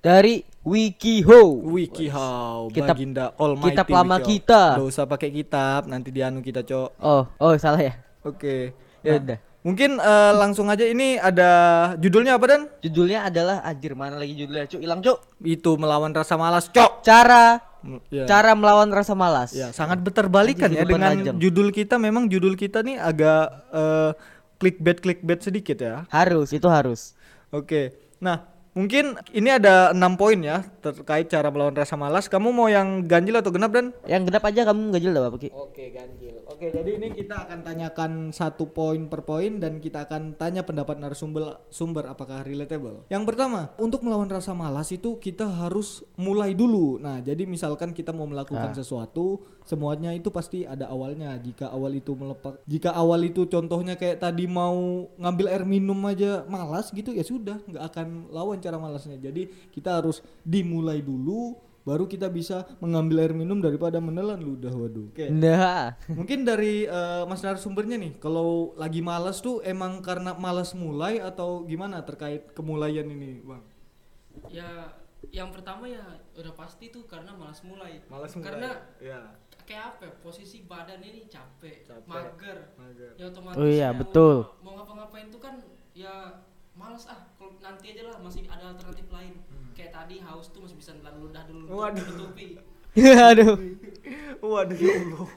Dari 0.00 0.44
Wikiho. 0.60 1.40
WikiHow, 1.66 2.68
Kitab- 2.68 2.96
Baginda 2.96 3.32
Almighty 3.34 3.72
kitab 3.74 3.86
lama 3.90 4.16
Wikihow. 4.16 4.28
kita. 4.30 4.62
Nggak 4.76 4.88
usah 4.88 5.04
pakai 5.04 5.28
kitab, 5.30 5.80
nanti 5.86 6.08
dianu 6.08 6.40
kita, 6.40 6.60
Cok. 6.62 6.90
Oh, 6.98 7.24
oh 7.34 7.52
salah 7.56 7.80
ya. 7.80 7.94
Oke. 8.22 8.72
Ya 9.00 9.16
Nah, 9.16 9.20
udah. 9.22 9.38
Mungkin 9.60 9.90
eh, 9.94 10.32
langsung 10.34 10.66
aja 10.66 10.80
ini 10.82 11.16
ada 11.16 11.50
judulnya 11.94 12.32
apa 12.34 12.46
dan? 12.46 12.62
Judulnya 12.80 13.28
adalah 13.28 13.60
anjir 13.60 13.92
mana 13.92 14.16
lagi 14.16 14.32
judulnya, 14.34 14.64
Cuk? 14.66 14.80
Hilang, 14.80 15.00
Cuk. 15.00 15.20
Itu 15.38 15.76
melawan 15.76 16.12
rasa 16.12 16.36
malas, 16.36 16.68
cok. 16.68 17.00
Cara 17.00 17.60
Ya. 18.08 18.24
cara 18.24 18.52
melawan 18.52 18.88
rasa 18.88 19.12
malas. 19.12 19.52
Ya, 19.52 19.68
sangat 19.70 20.00
beterbalikan 20.00 20.68
Anjir, 20.68 20.80
ya 20.80 20.84
dengan 20.86 21.12
tajam. 21.14 21.36
judul 21.38 21.68
kita 21.70 21.96
memang 21.96 22.28
judul 22.28 22.52
kita 22.52 22.80
nih 22.80 22.96
agak 22.96 23.44
eh, 23.70 24.10
clickbait 24.56 24.96
clickbait 24.96 25.40
sedikit 25.40 25.76
ya. 25.76 26.04
Harus, 26.08 26.52
itu 26.52 26.68
harus. 26.68 27.16
Oke. 27.50 27.96
Nah, 28.18 28.44
mungkin 28.72 29.18
ini 29.34 29.50
ada 29.50 29.90
enam 29.90 30.14
poin 30.14 30.38
ya 30.38 30.62
terkait 30.80 31.26
cara 31.26 31.50
melawan 31.50 31.74
rasa 31.74 31.98
malas. 31.98 32.30
Kamu 32.30 32.54
mau 32.54 32.70
yang 32.70 33.04
ganjil 33.06 33.36
atau 33.38 33.50
genap 33.50 33.74
dan? 33.74 33.92
Yang 34.06 34.30
genap 34.30 34.44
aja 34.46 34.60
kamu 34.70 34.80
ganjil 34.94 35.12
dah, 35.12 35.22
Pak. 35.26 35.42
Oke, 35.54 35.84
ganjil. 35.90 36.34
Oke, 36.50 36.66
jadi 36.70 36.90
ini 37.00 37.14
kita 37.14 37.48
akan 37.48 37.64
tanyakan 37.64 38.10
satu 38.36 38.68
poin 38.68 39.08
per 39.08 39.24
poin 39.24 39.62
dan 39.62 39.80
kita 39.80 40.04
akan 40.04 40.36
tanya 40.36 40.60
pendapat 40.66 41.00
narasumber 41.00 41.62
sumber 41.72 42.04
apakah 42.10 42.44
relatable. 42.44 43.06
Yang 43.08 43.24
pertama, 43.32 43.72
untuk 43.80 44.04
melawan 44.04 44.28
rasa 44.28 44.52
malas 44.52 44.92
itu 44.92 45.16
kita 45.16 45.48
harus 45.48 46.04
mulai 46.20 46.52
dulu. 46.52 47.00
Nah, 47.00 47.22
jadi 47.24 47.48
misalkan 47.48 47.96
kita 47.96 48.12
mau 48.12 48.28
melakukan 48.28 48.76
sesuatu, 48.76 49.40
semuanya 49.70 50.10
itu 50.10 50.34
pasti 50.34 50.66
ada 50.66 50.90
awalnya. 50.90 51.38
Jika 51.38 51.70
awal 51.70 52.02
itu 52.02 52.18
melepak, 52.18 52.58
jika 52.66 52.90
awal 52.90 53.22
itu 53.22 53.46
contohnya 53.46 53.94
kayak 53.94 54.18
tadi 54.18 54.50
mau 54.50 55.06
ngambil 55.14 55.46
air 55.46 55.62
minum 55.62 55.98
aja 56.10 56.42
malas 56.50 56.90
gitu 56.90 57.14
ya 57.14 57.22
sudah, 57.22 57.62
nggak 57.70 57.84
akan 57.94 58.06
lawan 58.34 58.58
cara 58.58 58.82
malasnya. 58.82 59.14
Jadi 59.22 59.70
kita 59.70 60.02
harus 60.02 60.18
dimulai 60.42 60.98
dulu 60.98 61.54
baru 61.80 62.04
kita 62.04 62.28
bisa 62.28 62.68
mengambil 62.78 63.24
air 63.24 63.32
minum 63.32 63.56
daripada 63.62 64.02
menelan 64.02 64.42
ludah 64.42 64.74
waduh. 64.74 65.08
Oke. 65.14 65.32
Nah, 65.32 65.96
Mungkin 66.10 66.44
dari 66.44 66.84
eh, 66.84 67.22
Mas 67.24 67.40
narasumbernya 67.40 67.96
nih, 67.96 68.12
kalau 68.20 68.76
lagi 68.76 69.00
malas 69.00 69.40
tuh 69.40 69.64
emang 69.64 70.04
karena 70.04 70.36
malas 70.36 70.76
mulai 70.76 71.22
atau 71.22 71.64
gimana 71.64 72.04
terkait 72.04 72.52
kemulaian 72.52 73.06
ini, 73.08 73.40
Bang? 73.40 73.64
Ya 74.52 75.00
yang 75.28 75.52
pertama 75.52 75.84
ya 75.84 76.02
udah 76.32 76.52
pasti 76.56 76.88
tuh 76.88 77.04
karena 77.04 77.36
malas 77.36 77.60
mulai. 77.60 78.00
Malas 78.08 78.32
Karena 78.34 78.72
ya. 78.98 79.36
Kayak 79.70 79.84
apa? 79.88 80.02
ya, 80.02 80.12
Posisi 80.18 80.58
badan 80.62 80.98
ini 80.98 81.24
capek, 81.24 81.86
Capek. 81.86 82.04
mager. 82.04 82.58
Mager. 82.74 83.10
Ya 83.14 83.24
otomatis 83.28 83.56
Oh 83.56 83.64
iya, 83.64 83.78
ya, 83.80 83.88
betul. 83.94 84.36
Mau, 84.58 84.66
mau 84.66 84.72
ngapa-ngapain 84.76 85.30
tuh 85.30 85.38
kan 85.38 85.54
ya 85.92 86.42
malas 86.72 87.06
ah. 87.06 87.30
Kalau 87.36 87.54
nanti 87.56 87.86
aja 87.88 88.02
lah 88.04 88.18
masih 88.18 88.44
ada 88.44 88.74
alternatif 88.74 89.06
lain. 89.08 89.38
Kayak 89.72 89.94
tadi 89.94 90.18
haus 90.18 90.50
tuh 90.50 90.60
masih 90.60 90.74
bisa 90.74 90.90
nelan 90.92 91.16
ludah 91.16 91.46
dulu 91.46 91.64
Hmm. 91.64 91.78
Waduh. 91.78 92.02
tutupi. 92.04 92.46
aduh. 93.30 93.54
Waduh 94.40 94.74
ya 94.76 94.92
Allah. 94.98 95.28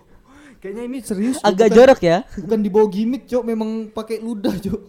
Kayaknya 0.57 0.83
ini 0.83 0.97
serius. 0.99 1.37
Agak 1.39 1.69
Bukan- 1.69 1.75
jorok 1.75 1.99
ya. 2.01 2.17
Bukan 2.39 2.59
dibawa 2.59 2.87
gimmick, 2.87 3.23
Cok, 3.25 3.43
memang 3.43 3.69
pakai 3.89 4.17
ludah, 4.17 4.55
Cok. 4.55 4.81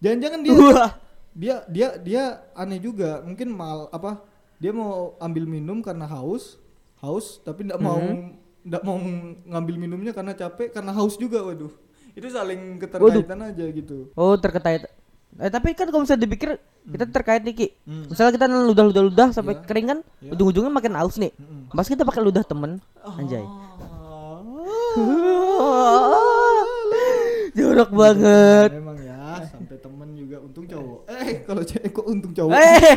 Jangan-jangan 0.00 0.40
dia 0.40 0.52
Wah. 0.52 0.90
dia 1.32 1.54
dia 1.68 1.88
dia 1.96 2.22
aneh 2.52 2.76
juga. 2.76 3.22
Mungkin 3.22 3.46
mal 3.48 3.86
apa? 3.88 4.24
Dia 4.58 4.72
mau 4.72 5.14
ambil 5.18 5.44
minum 5.44 5.78
karena 5.78 6.04
haus, 6.04 6.58
haus 6.98 7.38
tapi 7.40 7.62
ndak 7.62 7.78
mau 7.78 7.98
ndak 8.62 8.82
mau 8.86 8.94
ngambil 9.48 9.76
minumnya 9.78 10.12
karena 10.14 10.34
capek, 10.34 10.70
karena 10.70 10.92
haus 10.94 11.18
juga, 11.18 11.42
waduh. 11.42 11.72
Itu 12.12 12.28
saling 12.28 12.78
keterkaitan 12.78 13.40
aja 13.42 13.64
gitu. 13.72 14.12
Oh, 14.14 14.36
terkait. 14.36 14.84
Eh, 15.40 15.48
tapi 15.48 15.72
kan 15.72 15.88
kalau 15.88 16.04
misalnya 16.04 16.28
dipikir 16.28 16.60
kita 16.84 17.08
terkait 17.08 17.40
nih 17.40 17.54
Ki. 17.56 17.68
Hmm. 17.88 18.04
Misalnya 18.12 18.36
kita 18.36 18.46
ludah-ludah-ludah 18.52 19.32
sampai 19.32 19.56
Iya. 19.56 19.64
kering 19.64 19.86
kan, 19.88 19.98
Iya. 20.20 20.36
ujung-ujungnya 20.36 20.68
makin 20.68 20.92
aus 21.00 21.16
nih. 21.16 21.32
Mm-mm. 21.40 21.72
Pas 21.72 21.88
kita 21.88 22.04
pakai 22.04 22.20
ludah 22.20 22.44
temen, 22.44 22.84
anjay. 23.00 23.40
Jorok 27.56 27.90
banget. 27.92 28.70
Memang 28.76 28.98
ya, 29.00 29.44
sampai 29.48 29.76
temen 29.80 30.08
juga 30.16 30.36
untung 30.40 30.64
cowok. 30.68 31.00
Eh, 31.08 31.28
kalau 31.48 31.62
cewek 31.64 31.90
kok 31.92 32.06
untung 32.08 32.32
cowok. 32.32 32.52
Eh, 32.56 32.96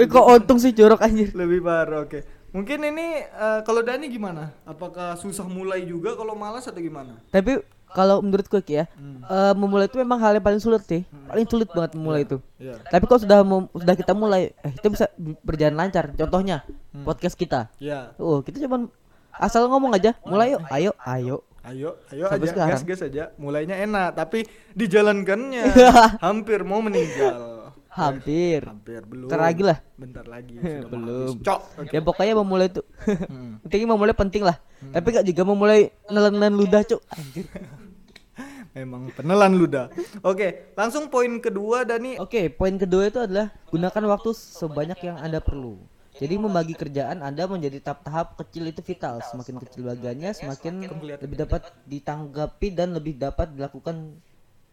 eh 0.00 0.06
kok 0.08 0.26
untung 0.28 0.58
sih 0.60 0.72
jorok 0.72 1.00
anjir. 1.00 1.32
Lebih 1.32 1.60
parah, 1.60 2.04
oke. 2.04 2.20
Mungkin 2.50 2.78
ini 2.84 3.06
eh, 3.22 3.60
kalau 3.62 3.80
Dani 3.80 4.06
gimana? 4.06 4.54
Apakah 4.62 5.14
susah 5.14 5.44
mulai 5.44 5.82
juga 5.82 6.12
kalau 6.12 6.32
malas 6.32 6.64
atau 6.64 6.78
gimana? 6.78 7.18
Tapi 7.28 7.60
kalau 7.88 8.20
menurut 8.20 8.44
gue 8.44 8.60
ya, 8.66 8.84
Hmm. 8.92 9.22
eh, 9.22 9.54
memulai 9.54 9.86
itu 9.86 9.96
memang 9.96 10.18
hal 10.18 10.32
yang 10.32 10.42
paling 10.42 10.58
sulit 10.58 10.82
sih. 10.82 11.02
Paling 11.26 11.46
sulit 11.46 11.68
banget 11.68 11.92
memulai 11.94 12.22
itu. 12.22 12.36
Iya. 12.56 12.76
Tapi 12.82 13.04
kalau 13.04 13.20
sudah 13.20 13.38
mem- 13.40 13.70
sudah 13.70 13.94
kita 13.94 14.12
mulai, 14.12 14.52
eh 14.58 14.72
itu 14.72 14.88
bisa 14.88 15.08
berjalan 15.40 15.76
lancar. 15.78 16.12
Contohnya 16.12 16.64
podcast 16.98 17.34
kita. 17.34 17.68
Ya. 17.76 18.12
Oh, 18.16 18.40
kita 18.40 18.58
cuman 18.58 18.88
asal 19.32 19.64
ngomong 19.66 19.92
aja, 19.92 20.16
mulai 20.22 20.52
yuk, 20.52 20.62
ayo, 20.68 20.92
ayo. 20.98 21.36
Ayo, 21.62 21.98
ayo 22.08 22.30
Sampai 22.30 22.38
aja, 22.38 22.52
sekarang. 22.54 22.70
gas 22.72 22.82
gas 22.86 23.00
aja. 23.02 23.24
Mulainya 23.34 23.74
enak, 23.80 24.14
tapi 24.14 24.46
dijalankannya 24.72 25.66
hampir 26.22 26.62
mau 26.62 26.78
meninggal. 26.78 27.55
Hampir. 27.96 28.60
Hampir 28.60 29.00
belum. 29.08 29.32
Bentar 29.32 29.40
lagi 29.40 29.62
lah. 29.64 29.78
Bentar 29.96 30.24
lagi. 30.28 30.54
Belum. 30.92 31.40
Cok. 31.40 31.60
Ya 31.88 32.00
pokoknya 32.04 32.36
memulai 32.36 32.68
itu. 32.68 32.84
Hmm. 33.08 33.56
Intinya 33.64 33.96
memulai 33.96 34.12
penting 34.12 34.44
lah. 34.44 34.60
Tapi 34.92 35.16
gak 35.16 35.24
juga 35.24 35.42
memulai 35.48 35.88
nelen 36.12 36.52
ludah, 36.52 36.84
Cuk. 36.84 37.00
Anjir. 37.08 37.48
Memang 38.76 39.08
penelan 39.16 39.56
ludah. 39.56 39.88
Oke, 40.20 40.76
langsung 40.76 41.08
poin 41.08 41.40
kedua 41.40 41.88
Dani. 41.88 42.20
Oke, 42.20 42.52
poin 42.52 42.76
kedua 42.76 43.08
itu 43.08 43.24
adalah 43.24 43.48
gunakan 43.72 44.04
waktu 44.12 44.36
sebanyak 44.36 45.00
yang 45.00 45.16
Anda 45.16 45.40
perlu. 45.40 45.80
Jadi 46.16 46.36
membagi 46.36 46.76
kerjaan 46.76 47.24
Anda 47.24 47.48
menjadi 47.48 47.80
tahap-tahap 47.80 48.36
kecil 48.36 48.68
itu 48.68 48.84
vital. 48.84 49.24
Semakin 49.24 49.56
kecil 49.64 49.88
bagiannya, 49.88 50.36
semakin 50.36 50.92
lebih 51.24 51.36
dapat 51.40 51.72
ditanggapi 51.88 52.68
dan 52.76 52.92
lebih 52.92 53.16
dapat 53.16 53.56
dilakukan 53.56 54.20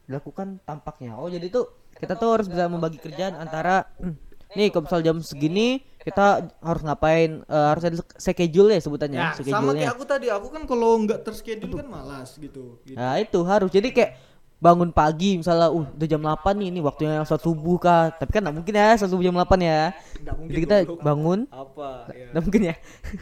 dilakukan 0.05 0.59
tampaknya. 0.63 1.15
Oh, 1.15 1.27
jadi 1.27 1.47
tuh 1.47 1.71
kita 1.95 2.15
tuh 2.15 2.29
harus 2.35 2.47
bisa 2.49 2.67
membagi 2.67 2.99
kerjaan 2.99 3.37
antara 3.37 3.87
nih 4.53 4.69
kalau 4.69 4.85
misal 4.85 5.01
jam 5.01 5.17
segini 5.23 5.81
kita 5.97 6.45
harus 6.59 6.81
ngapain 6.83 7.41
eh, 7.41 7.67
harus 7.71 7.83
ada 7.87 7.95
schedule 8.19 8.69
ya 8.69 8.79
sebutannya 8.83 9.17
Ya, 9.17 9.31
sama 9.39 9.71
kayak 9.71 9.95
aku 9.95 10.03
tadi. 10.03 10.27
Aku 10.29 10.47
kan 10.51 10.67
kalau 10.67 10.99
nggak 11.01 11.23
terschedule 11.23 11.73
kan 11.79 11.87
malas 11.87 12.35
gitu. 12.35 12.77
gitu. 12.83 12.99
Nah 12.99 13.17
itu 13.17 13.39
harus 13.47 13.71
jadi 13.71 13.89
kayak 13.89 14.11
bangun 14.63 14.95
pagi 14.95 15.35
misalnya 15.35 15.67
uh 15.67 15.83
udah 15.83 16.07
jam 16.07 16.23
8 16.23 16.55
nih 16.55 16.67
ini 16.71 16.79
waktunya 16.79 17.19
sholat 17.27 17.43
subuh 17.43 17.75
kah 17.75 18.15
tapi 18.15 18.31
kan 18.31 18.47
nggak 18.47 18.55
mungkin 18.55 18.71
ya 18.71 18.95
sholat 18.95 19.11
subuh 19.11 19.23
jam 19.27 19.35
8 19.35 19.59
ya 19.59 19.81
Nggak 20.23 20.35
mungkin 20.39 20.53
jadi 20.55 20.61
kita 20.63 20.75
bangun 21.03 21.39
Apa? 21.51 21.89
Ya. 22.15 22.27
nggak 22.31 22.43
mungkin 22.47 22.61
ya 22.71 22.75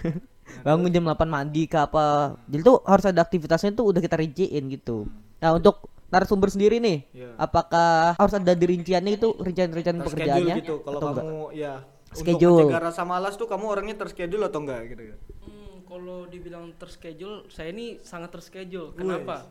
bangun 0.68 0.90
jam 0.94 1.04
8 1.10 1.18
mandi 1.26 1.64
ke 1.66 1.78
apa 1.82 2.38
jadi 2.46 2.62
tuh 2.62 2.78
harus 2.86 3.06
ada 3.10 3.26
aktivitasnya 3.26 3.74
tuh 3.74 3.90
udah 3.90 4.02
kita 4.06 4.22
rinciin 4.22 4.70
gitu 4.70 5.10
nah 5.42 5.58
untuk 5.58 5.82
narasumber 6.12 6.52
sendiri 6.52 6.78
nih 6.78 7.08
Iya. 7.10 7.30
apakah 7.36 8.14
harus 8.14 8.34
ada 8.36 8.52
dirinciannya 8.52 9.16
itu 9.16 9.32
rincian-rincian 9.34 9.98
pekerjaannya 9.98 10.56
gitu. 10.60 10.84
Kalau 10.84 11.00
atau 11.00 11.08
kamu 11.10 11.24
enggak? 11.24 11.56
ya 11.56 11.74
Schedule. 12.12 12.68
untuk 12.68 12.76
rasa 12.76 13.02
malas 13.02 13.34
tuh 13.34 13.48
kamu 13.48 13.66
orangnya 13.66 13.96
terschedule 13.98 14.44
atau 14.44 14.60
enggak 14.60 14.82
gitu. 14.92 15.16
Hmm, 15.42 15.76
kalau 15.88 16.28
dibilang 16.28 16.76
terschedule, 16.76 17.48
saya 17.48 17.72
ini 17.72 18.04
sangat 18.04 18.30
terschedule. 18.30 18.92
Kenapa? 18.94 19.48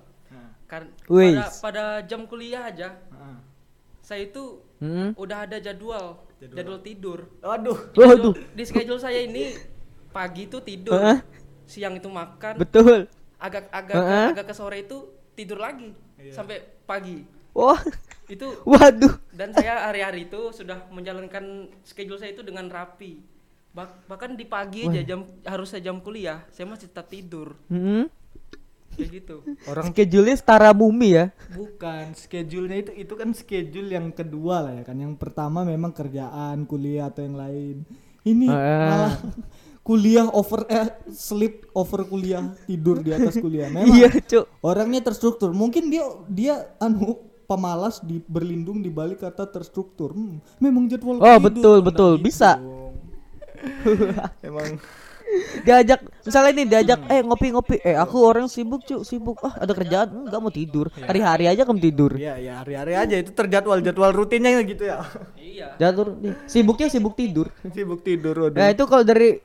Karena 0.68 0.92
pada, 1.02 1.44
pada 1.58 1.84
jam 2.04 2.22
kuliah 2.24 2.68
aja, 2.68 2.94
ah. 3.10 3.40
saya 3.98 4.28
itu 4.28 4.60
Hmm? 4.78 5.12
udah 5.12 5.44
ada 5.44 5.58
jadwal, 5.58 6.24
Jadwal. 6.36 6.56
jadwal, 6.56 6.78
tidur. 6.80 7.18
Aduh. 7.42 7.76
Waduh, 7.92 8.32
Di 8.56 8.64
schedule 8.64 8.96
saya 8.96 9.20
ini 9.20 9.52
pagi 10.08 10.46
itu 10.46 10.56
tidur, 10.60 10.94
Heeh. 10.94 11.18
siang 11.64 11.92
itu 11.94 12.06
makan, 12.06 12.56
betul. 12.56 13.04
agak 13.36 13.68
agak 13.68 13.96
Heeh. 13.96 14.26
agak 14.30 14.44
ke 14.46 14.54
sore 14.54 14.84
itu 14.84 15.04
tidur 15.32 15.58
lagi 15.58 15.92
Iya. 16.20 16.32
sampai 16.32 16.56
pagi. 16.82 17.24
Wah, 17.50 17.80
Itu 18.26 18.46
waduh. 18.68 19.18
dan 19.32 19.50
saya 19.50 19.84
hari-hari 19.84 20.24
itu 20.24 20.52
sudah 20.52 20.86
menjalankan 20.88 21.44
schedule 21.82 22.14
saya 22.16 22.30
itu 22.30 22.40
dengan 22.40 22.66
rapi. 22.66 23.18
Bah- 23.70 23.90
bahkan 24.04 24.34
di 24.34 24.44
pagi 24.44 24.82
aja 24.84 25.02
jam 25.04 25.22
harusnya 25.42 25.80
jam 25.80 25.98
kuliah, 25.98 26.42
saya 26.48 26.66
masih 26.66 26.86
tetap 26.86 27.06
tidur. 27.06 27.54
Hmm? 27.66 28.06
Kayak 28.90 29.10
gitu. 29.16 29.36
Orang 29.64 29.90
Schedule-nya 29.90 30.36
setara 30.36 30.70
mumi 30.70 31.14
ya. 31.14 31.30
bukan 31.48 32.10
schedule-nya 32.12 32.76
itu 32.80 32.92
itu 32.96 33.14
kan 33.14 33.30
schedule 33.30 33.86
yang 33.88 34.10
kedua 34.10 34.60
lah 34.60 34.72
ya 34.74 34.82
kan. 34.82 34.94
Yang 34.94 35.14
pertama 35.16 35.62
memang 35.62 35.90
kerjaan, 35.90 36.66
kuliah 36.66 37.06
atau 37.06 37.22
yang 37.22 37.34
lain. 37.34 37.76
Ini 38.20 38.46
Ah. 38.46 38.88
malah 38.90 39.14
kuliah 39.80 40.28
over 40.30 40.68
eh 40.68 40.86
sleep 41.08 41.66
over 41.72 42.04
kuliah, 42.04 42.52
tidur 42.64 43.00
di 43.00 43.10
atas 43.10 43.36
kuliah. 43.36 43.66
Memang 43.74 43.90
Iya, 43.90 44.08
Cuk. 44.20 44.44
orangnya 44.60 45.00
terstruktur. 45.02 45.50
Mungkin 45.50 45.88
dia 45.88 46.04
dia 46.28 46.54
anu 46.78 47.16
pemalas 47.44 47.98
di 47.98 48.22
berlindung 48.22 48.78
di 48.78 48.88
balik 48.88 49.20
kata 49.20 49.42
terstruktur. 49.44 50.14
Hmm, 50.14 50.38
memang 50.58 50.86
jadwal 50.86 51.18
Oh, 51.18 51.26
tidur. 51.26 51.42
betul, 51.50 51.78
betul. 51.82 52.12
gitu 52.16 52.24
Bisa. 52.24 52.50
Emang 54.46 54.78
diajak 55.66 56.02
misalnya 56.26 56.50
ini 56.50 56.64
diajak 56.66 57.06
eh 57.06 57.22
ngopi-ngopi 57.22 57.78
eh 57.86 57.94
aku 57.94 58.18
orang 58.18 58.50
sibuk 58.50 58.82
cuy 58.82 59.06
sibuk 59.06 59.38
ah 59.46 59.54
ada 59.62 59.70
kerjaan 59.70 60.26
enggak 60.26 60.40
mau 60.42 60.50
tidur 60.50 60.90
hari-hari 60.98 61.46
aja 61.46 61.62
kamu 61.62 61.78
tidur 61.78 62.10
ya 62.18 62.34
ya 62.34 62.58
hari-hari 62.58 62.98
aja 62.98 63.14
itu 63.14 63.30
terjadwal 63.30 63.78
jadwal 63.78 64.10
rutinnya 64.10 64.58
gitu 64.66 64.90
ya. 64.90 65.06
Iya. 65.38 65.78
nih 65.78 66.34
sibuknya 66.50 66.90
sibuk 66.90 67.14
tidur 67.14 67.46
Sibuk 67.70 68.02
tidur 68.02 68.34
waduh. 68.34 68.58
nah 68.58 68.74
itu 68.74 68.82
kalau 68.90 69.06
dari 69.06 69.38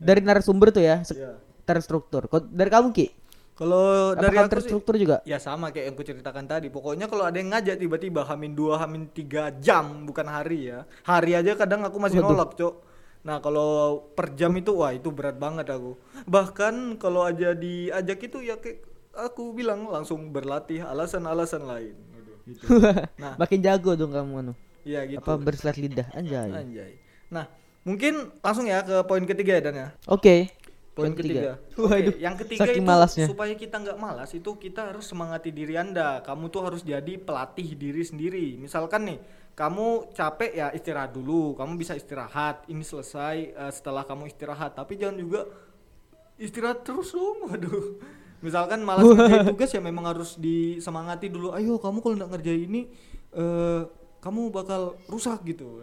dari 0.00 0.24
narasumber 0.24 0.72
tuh 0.72 0.80
ya 0.80 1.04
Iya. 1.04 1.36
terstruktur 1.62 2.24
dari 2.48 2.70
kamu 2.72 2.90
ki 2.90 3.06
Kalau 3.54 4.16
dari 4.16 4.40
aku 4.40 4.48
sih 4.48 4.52
terstruktur 4.56 4.94
juga? 4.96 5.20
ya 5.28 5.36
sama 5.36 5.68
kayak 5.68 5.92
yang 5.92 5.96
kuceritakan 6.00 6.48
tadi. 6.48 6.72
Pokoknya 6.72 7.12
kalau 7.12 7.28
ada 7.28 7.36
yang 7.36 7.52
ngajak 7.52 7.76
tiba-tiba 7.76 8.24
hamin 8.24 8.56
dua, 8.56 8.80
hamin 8.80 9.12
tiga 9.12 9.52
jam 9.60 10.08
bukan 10.08 10.24
hari 10.24 10.72
ya. 10.72 10.88
Hari 11.04 11.36
aja 11.36 11.52
kadang 11.60 11.84
aku 11.84 12.00
masih 12.00 12.24
nolak, 12.24 12.56
Cok. 12.56 12.74
Nah, 13.20 13.36
kalau 13.44 14.00
per 14.16 14.32
jam 14.32 14.48
itu 14.56 14.72
wah 14.80 14.96
itu 14.96 15.12
berat 15.12 15.36
banget 15.36 15.68
aku. 15.68 15.92
Bahkan 16.24 16.96
kalau 16.96 17.20
aja 17.20 17.52
diajak 17.52 18.24
itu 18.24 18.40
ya 18.40 18.56
kayak 18.56 18.80
aku 19.12 19.52
bilang 19.52 19.92
langsung 19.92 20.32
berlatih 20.32 20.80
alasan-alasan 20.80 21.60
lain 21.60 21.92
gitu. 22.16 22.32
Gitu. 22.48 22.64
Nah, 23.20 23.36
Makin 23.36 23.60
jago 23.60 23.92
dong 23.92 24.16
kamu 24.16 24.32
anu. 24.40 24.52
Iya 24.88 25.04
gitu. 25.04 25.20
Apa 25.20 25.36
bersilat 25.36 25.76
lidah 25.76 26.08
anjay. 26.16 26.48
Anjay. 26.48 26.92
Nah, 27.28 27.44
mungkin 27.90 28.30
langsung 28.38 28.70
ya 28.70 28.86
ke 28.86 29.02
poin 29.10 29.26
ketiga 29.26 29.58
ya 29.58 29.62
Dan 29.66 29.74
ya. 29.74 29.88
Oke. 30.06 30.54
Poin 30.90 31.14
ketiga. 31.14 31.56
Oke, 31.78 31.86
Waduh. 31.86 32.16
yang 32.18 32.36
ketiga 32.36 32.66
saking 32.66 32.84
itu 32.84 32.90
malasnya. 32.90 33.26
supaya 33.30 33.54
kita 33.54 33.76
nggak 33.78 33.98
malas 33.98 34.30
itu 34.36 34.50
kita 34.58 34.90
harus 34.90 35.06
semangati 35.06 35.50
diri 35.54 35.78
Anda. 35.78 36.20
Kamu 36.20 36.50
tuh 36.50 36.66
harus 36.66 36.82
jadi 36.82 37.16
pelatih 37.16 37.78
diri 37.78 38.02
sendiri. 38.02 38.58
Misalkan 38.58 39.06
nih, 39.06 39.18
kamu 39.54 40.12
capek 40.12 40.50
ya 40.50 40.66
istirahat 40.74 41.14
dulu. 41.14 41.54
Kamu 41.56 41.78
bisa 41.78 41.94
istirahat. 41.96 42.66
Ini 42.68 42.82
selesai 42.82 43.36
eh, 43.54 43.72
setelah 43.72 44.02
kamu 44.04 44.28
istirahat. 44.28 44.76
Tapi 44.76 44.98
jangan 44.98 45.16
juga 45.16 45.46
istirahat 46.36 46.82
terus 46.82 47.14
dong. 47.14 47.44
Waduh. 47.48 47.96
Misalkan 48.40 48.80
malas 48.82 49.04
ngerjain 49.04 49.52
tugas 49.52 49.70
ya 49.70 49.80
memang 49.84 50.04
harus 50.10 50.36
disemangati 50.40 51.28
dulu. 51.28 51.52
Ayo 51.52 51.76
kamu 51.76 52.00
kalau 52.00 52.14
nggak 52.18 52.30
ngerjain 52.34 52.62
ini 52.66 52.82
eh 53.30 53.82
kamu 54.20 54.52
bakal 54.52 54.98
rusak 55.08 55.40
gitu. 55.48 55.80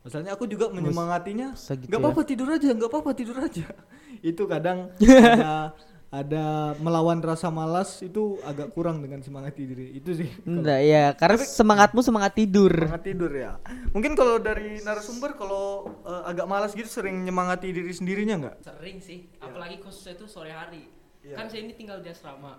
Misalnya 0.00 0.32
aku 0.32 0.48
juga 0.48 0.72
menyemangatinya. 0.72 1.52
gitu 1.52 1.84
Nggak 1.86 2.00
ya. 2.00 2.04
apa-apa 2.04 2.22
tidur 2.24 2.48
aja, 2.48 2.68
nggak 2.72 2.88
apa-apa 2.88 3.10
tidur 3.12 3.36
aja. 3.36 3.66
itu 4.30 4.42
kadang 4.48 4.88
ada 5.36 5.76
ada 6.10 6.74
melawan 6.82 7.22
rasa 7.22 7.54
malas 7.54 8.02
itu 8.02 8.40
agak 8.42 8.74
kurang 8.74 8.98
dengan 8.98 9.20
semangat 9.22 9.54
diri. 9.54 9.94
Itu 9.94 10.16
sih. 10.16 10.26
Enggak 10.48 10.80
ya, 10.82 11.12
karena 11.14 11.36
semangatmu 11.38 12.00
semangat 12.00 12.32
tidur. 12.34 12.72
Semangat 12.72 13.04
tidur 13.06 13.30
ya. 13.30 13.60
Mungkin 13.92 14.16
kalau 14.16 14.40
dari 14.40 14.80
narasumber 14.80 15.36
kalau 15.36 15.86
eh, 16.02 16.22
agak 16.26 16.48
malas 16.48 16.72
gitu 16.72 16.88
sering 16.88 17.20
nyemangati 17.22 17.68
diri 17.70 17.92
sendirinya 17.92 18.34
nggak? 18.40 18.56
Sering 18.64 18.98
sih, 18.98 19.28
apalagi 19.38 19.78
khususnya 19.78 20.16
itu 20.16 20.26
sore 20.26 20.50
hari. 20.50 20.88
Iya. 21.20 21.36
Kan 21.36 21.52
saya 21.52 21.60
ini 21.68 21.76
tinggal 21.76 22.00
di 22.00 22.08
asrama. 22.08 22.56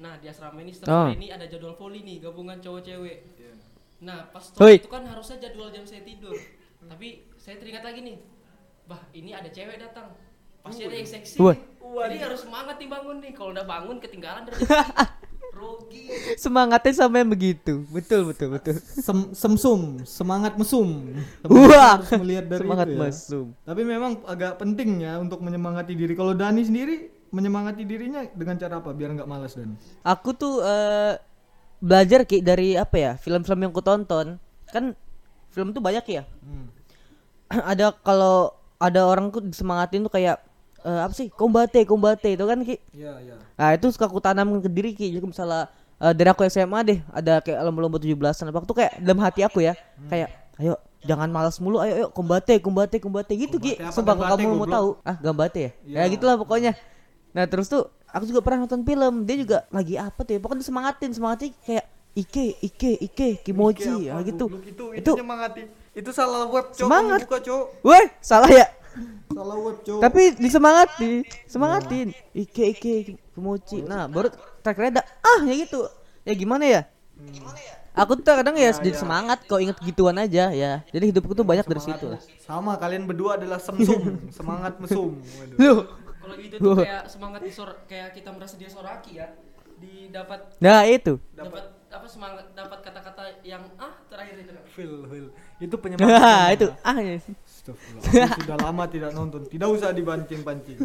Nah, 0.00 0.16
di 0.16 0.30
asrama 0.30 0.62
ini 0.64 0.72
Oh. 0.72 0.76
setiap 0.80 1.12
hari 1.12 1.18
ini 1.20 1.28
ada 1.28 1.44
jadwal 1.44 1.76
voli 1.76 2.00
nih, 2.00 2.24
gabungan 2.24 2.56
cowok 2.62 2.80
cewek. 2.80 3.18
Nah, 4.00 4.32
pas 4.32 4.40
itu 4.48 4.88
kan 4.88 5.04
harusnya 5.04 5.36
jadwal 5.36 5.68
jam 5.68 5.84
saya 5.84 6.00
tidur. 6.00 6.32
Tapi 6.86 7.28
saya 7.36 7.56
teringat 7.60 7.84
lagi 7.84 8.00
nih. 8.00 8.16
Bah, 8.88 9.00
ini 9.12 9.30
ada 9.36 9.48
cewek 9.52 9.76
datang. 9.76 10.16
Pasti 10.60 10.82
ada 10.84 10.96
yang 10.96 11.08
seksi. 11.08 11.36
Wah. 11.40 11.56
Jadi 11.90 12.16
harus 12.22 12.40
semangat 12.46 12.76
nih 12.78 12.88
bangun 12.88 13.16
nih. 13.20 13.32
Kalau 13.34 13.50
udah 13.52 13.66
bangun 13.66 13.96
ketinggalan 13.98 14.46
dari. 14.46 14.62
Rugi. 15.50 16.36
Semangatnya 16.38 16.94
sampai 16.94 17.26
begitu. 17.26 17.82
Betul 17.90 18.30
betul 18.30 18.54
betul. 18.54 18.78
Sem 18.80 19.34
semsum, 19.34 20.00
semangat 20.06 20.54
mesum. 20.56 21.10
Wah. 21.44 21.98
Melihat 22.16 22.46
dari 22.46 22.62
Semangat 22.64 22.86
itu 22.88 22.94
ya. 22.94 23.00
mesum. 23.02 23.46
Tapi 23.66 23.82
memang 23.82 24.12
agak 24.24 24.56
penting 24.62 25.02
ya 25.02 25.18
untuk 25.18 25.42
menyemangati 25.42 25.92
diri. 25.98 26.14
Kalau 26.14 26.32
Dani 26.32 26.62
sendiri 26.62 27.10
menyemangati 27.34 27.82
dirinya 27.86 28.26
dengan 28.30 28.56
cara 28.58 28.78
apa 28.82 28.90
biar 28.94 29.14
nggak 29.16 29.28
malas 29.28 29.54
Dan? 29.58 29.74
Aku 30.06 30.34
tuh 30.34 30.62
eh, 30.62 31.18
belajar 31.82 32.24
ki 32.24 32.40
dari 32.46 32.78
apa 32.78 32.96
ya? 32.96 33.12
Film-film 33.18 33.66
yang 33.66 33.72
ku 33.74 33.82
tonton. 33.82 34.38
Kan 34.70 34.94
film 35.50 35.74
tuh 35.74 35.82
banyak 35.82 36.04
ya. 36.06 36.22
ada 37.70 37.90
kalau 38.00 38.54
ada 38.78 39.00
orang 39.04 39.28
tuh 39.28 39.42
disemangatin 39.42 40.06
tuh 40.06 40.12
kayak 40.14 40.40
eh, 40.86 41.00
apa 41.04 41.12
sih? 41.12 41.28
Kombate, 41.28 41.84
kombate 41.84 42.32
itu 42.32 42.44
kan 42.46 42.58
ki. 42.62 42.76
Iya, 42.94 43.12
iya. 43.20 43.34
Nah 43.60 43.76
itu 43.76 43.92
suka 43.92 44.08
aku 44.08 44.22
tanamkan 44.24 44.64
ke 44.64 44.70
diri 44.72 44.96
Ki 44.96 45.12
Jadi 45.12 45.26
misalnya 45.28 45.68
eh, 46.00 46.12
dari 46.16 46.32
aku 46.32 46.48
SMA 46.48 46.80
deh 46.80 46.98
Ada 47.12 47.44
kayak 47.44 47.60
lomba-lomba 47.60 48.00
17an 48.00 48.48
apa 48.48 48.64
tuh 48.64 48.76
kayak 48.80 48.92
dalam 49.04 49.20
hati 49.20 49.44
aku 49.44 49.60
ya 49.60 49.76
Kayak 50.08 50.32
ayo 50.56 50.80
jangan 51.04 51.28
malas 51.28 51.60
mulu 51.60 51.76
ayo 51.80 51.92
ayo 51.92 52.06
kombate 52.08 52.56
kombate 52.56 52.96
kombate 52.96 53.32
gitu 53.36 53.60
Ki 53.60 53.76
Kombate? 53.76 53.92
Sumpah 53.92 54.14
kamu 54.16 54.56
mau 54.56 54.64
tahu 54.64 54.88
Ah 55.04 55.16
gambate 55.20 55.60
ya 55.60 55.70
Iya. 55.84 55.96
Ya 56.00 56.12
gitulah 56.16 56.40
pokoknya 56.40 56.72
Nah 57.36 57.44
terus 57.44 57.68
tuh 57.68 57.84
aku 58.08 58.24
juga 58.24 58.40
pernah 58.40 58.64
nonton 58.64 58.80
film 58.80 59.28
Dia 59.28 59.36
juga 59.36 59.58
lagi 59.68 60.00
apa 60.00 60.24
tuh 60.24 60.32
ya 60.36 60.40
Pokoknya 60.40 60.64
semangatin 60.64 61.12
Semangatin 61.12 61.52
kayak 61.68 61.84
Ike, 62.16 62.58
Ike, 62.58 62.90
Ike, 63.06 63.28
Kimoji 63.46 64.10
ya 64.10 64.18
apa, 64.18 64.26
gitu 64.26 64.44
goblok 64.50 64.66
itu, 64.66 64.84
itu, 64.98 65.12
Itu. 65.14 65.70
Itu 65.90 66.10
salah 66.14 66.46
web, 66.46 66.70
Cok. 66.70 66.86
Semangat. 66.86 67.20
Buka, 67.26 67.38
Cok. 67.42 67.64
Woi 67.82 68.04
salah 68.22 68.50
ya 68.50 68.66
Salah 69.30 69.56
web, 69.58 69.78
Cok. 69.82 70.00
Tapi 70.02 70.22
disemangati 70.38 71.12
Semangatin 71.46 72.08
Ike, 72.34 72.64
Ike, 72.78 72.94
Kimoji 73.34 73.86
Nah 73.86 74.10
baru 74.10 74.30
terakhir 74.62 74.94
ada 74.94 75.02
Ah 75.22 75.42
ya 75.46 75.54
gitu 75.54 75.86
Ya 76.26 76.34
gimana 76.34 76.66
ya 76.66 76.82
Aku 77.90 78.14
tuh 78.14 78.32
kadang 78.32 78.54
ya 78.54 78.70
jadi 78.70 78.94
semangat 78.94 79.44
kok 79.50 79.58
inget 79.58 79.74
gituan 79.82 80.14
aja 80.14 80.54
ya. 80.54 80.80
Jadi 80.94 81.10
hidupku 81.10 81.34
tuh 81.34 81.42
banyak 81.42 81.66
dari 81.66 81.82
situ. 81.82 82.06
lah. 82.06 82.22
Sama 82.38 82.78
kalian 82.78 83.04
berdua 83.04 83.34
adalah 83.34 83.58
semsum, 83.58 84.14
semangat 84.38 84.78
mesum. 84.78 85.18
Waduh. 85.18 85.58
Loh. 85.58 85.78
Kalau 86.20 86.34
gitu 86.38 86.54
tuh 86.62 86.74
kayak 86.86 87.10
semangat 87.10 87.40
di 87.42 87.50
sor 87.50 87.82
kayak 87.90 88.14
kita 88.14 88.30
merasa 88.30 88.54
dia 88.54 88.70
soraki 88.70 89.18
ya. 89.18 89.34
Didapat 89.82 90.54
Nah 90.62 90.86
itu. 90.86 91.18
dapat 91.34 91.79
apa 91.90 92.06
semangat 92.06 92.46
dapat 92.54 92.78
kata-kata 92.86 93.42
yang 93.42 93.66
ah 93.74 93.90
terakhir 94.06 94.46
itu. 94.46 94.52
Phil, 94.72 94.92
Phil. 95.10 95.26
Itu 95.58 95.74
penyemangat. 95.82 96.06
Nah 96.06 96.46
itu. 96.54 96.66
Ah 96.86 96.98
ya. 97.02 97.18
Sudah 98.40 98.56
lama 98.56 98.86
tidak 98.86 99.10
nonton. 99.10 99.44
Tidak 99.50 99.66
usah 99.66 99.90
dipancing-pancing. 99.90 100.78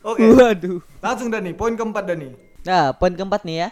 Oke. 0.00 0.24
Waduh. 0.32 0.80
Langsung 1.04 1.28
Dani, 1.28 1.52
poin 1.52 1.76
keempat 1.76 2.04
Dani. 2.08 2.32
Nah 2.64 2.96
poin 2.96 3.12
keempat 3.12 3.44
nih 3.44 3.68
ya. 3.68 3.70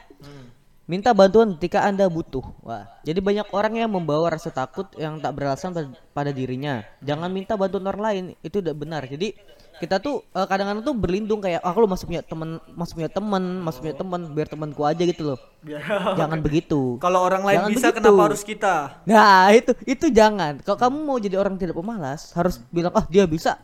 Minta 0.84 1.16
bantuan 1.16 1.56
ketika 1.56 1.80
anda 1.80 2.04
butuh. 2.12 2.44
Wah, 2.60 2.84
jadi 3.00 3.16
banyak 3.24 3.48
orang 3.56 3.80
yang 3.80 3.88
membawa 3.88 4.36
rasa 4.36 4.52
takut 4.52 4.84
yang 5.00 5.16
tak 5.16 5.32
beralasan 5.32 5.72
pada- 5.72 5.96
pada 6.12 6.28
dirinya. 6.28 6.84
Jangan 7.00 7.32
minta 7.32 7.56
bantuan 7.56 7.88
orang 7.88 8.04
lain, 8.04 8.24
itu 8.44 8.60
tidak 8.60 8.76
benar. 8.76 9.00
Jadi 9.08 9.32
kita 9.74 9.98
tuh 9.98 10.22
eh, 10.30 10.46
kadang-kadang 10.46 10.82
tuh 10.82 10.94
berlindung 10.94 11.42
kayak, 11.42 11.58
aku 11.58 11.82
lu 11.82 11.88
masih 11.90 12.06
punya 12.06 12.22
teman, 12.22 12.62
masih 12.72 12.94
punya 12.94 13.10
teman, 13.10 13.42
masih 13.60 13.80
punya 13.82 13.96
teman, 13.96 14.20
biar 14.30 14.46
temanku 14.46 14.82
aja 14.82 15.02
gitu 15.02 15.34
loh. 15.34 15.38
Biar 15.60 15.82
Jangan 16.14 16.38
begitu. 16.38 16.96
kalau 17.02 17.20
orang 17.20 17.42
lain 17.42 17.58
Jangan 17.58 17.70
bisa 17.74 17.86
begitu. 17.90 17.98
kenapa 17.98 18.22
harus 18.30 18.42
kita? 18.46 18.74
Nah 19.02 19.50
itu 19.50 19.72
itu 19.84 20.06
jangan. 20.08 20.52
Kalau 20.62 20.78
kamu 20.78 20.96
mau 21.02 21.18
jadi 21.18 21.36
orang 21.36 21.58
tidak 21.58 21.74
pemalas, 21.74 22.30
harus 22.32 22.62
bilang 22.70 22.94
ah 22.94 23.02
dia 23.10 23.26
bisa. 23.26 23.58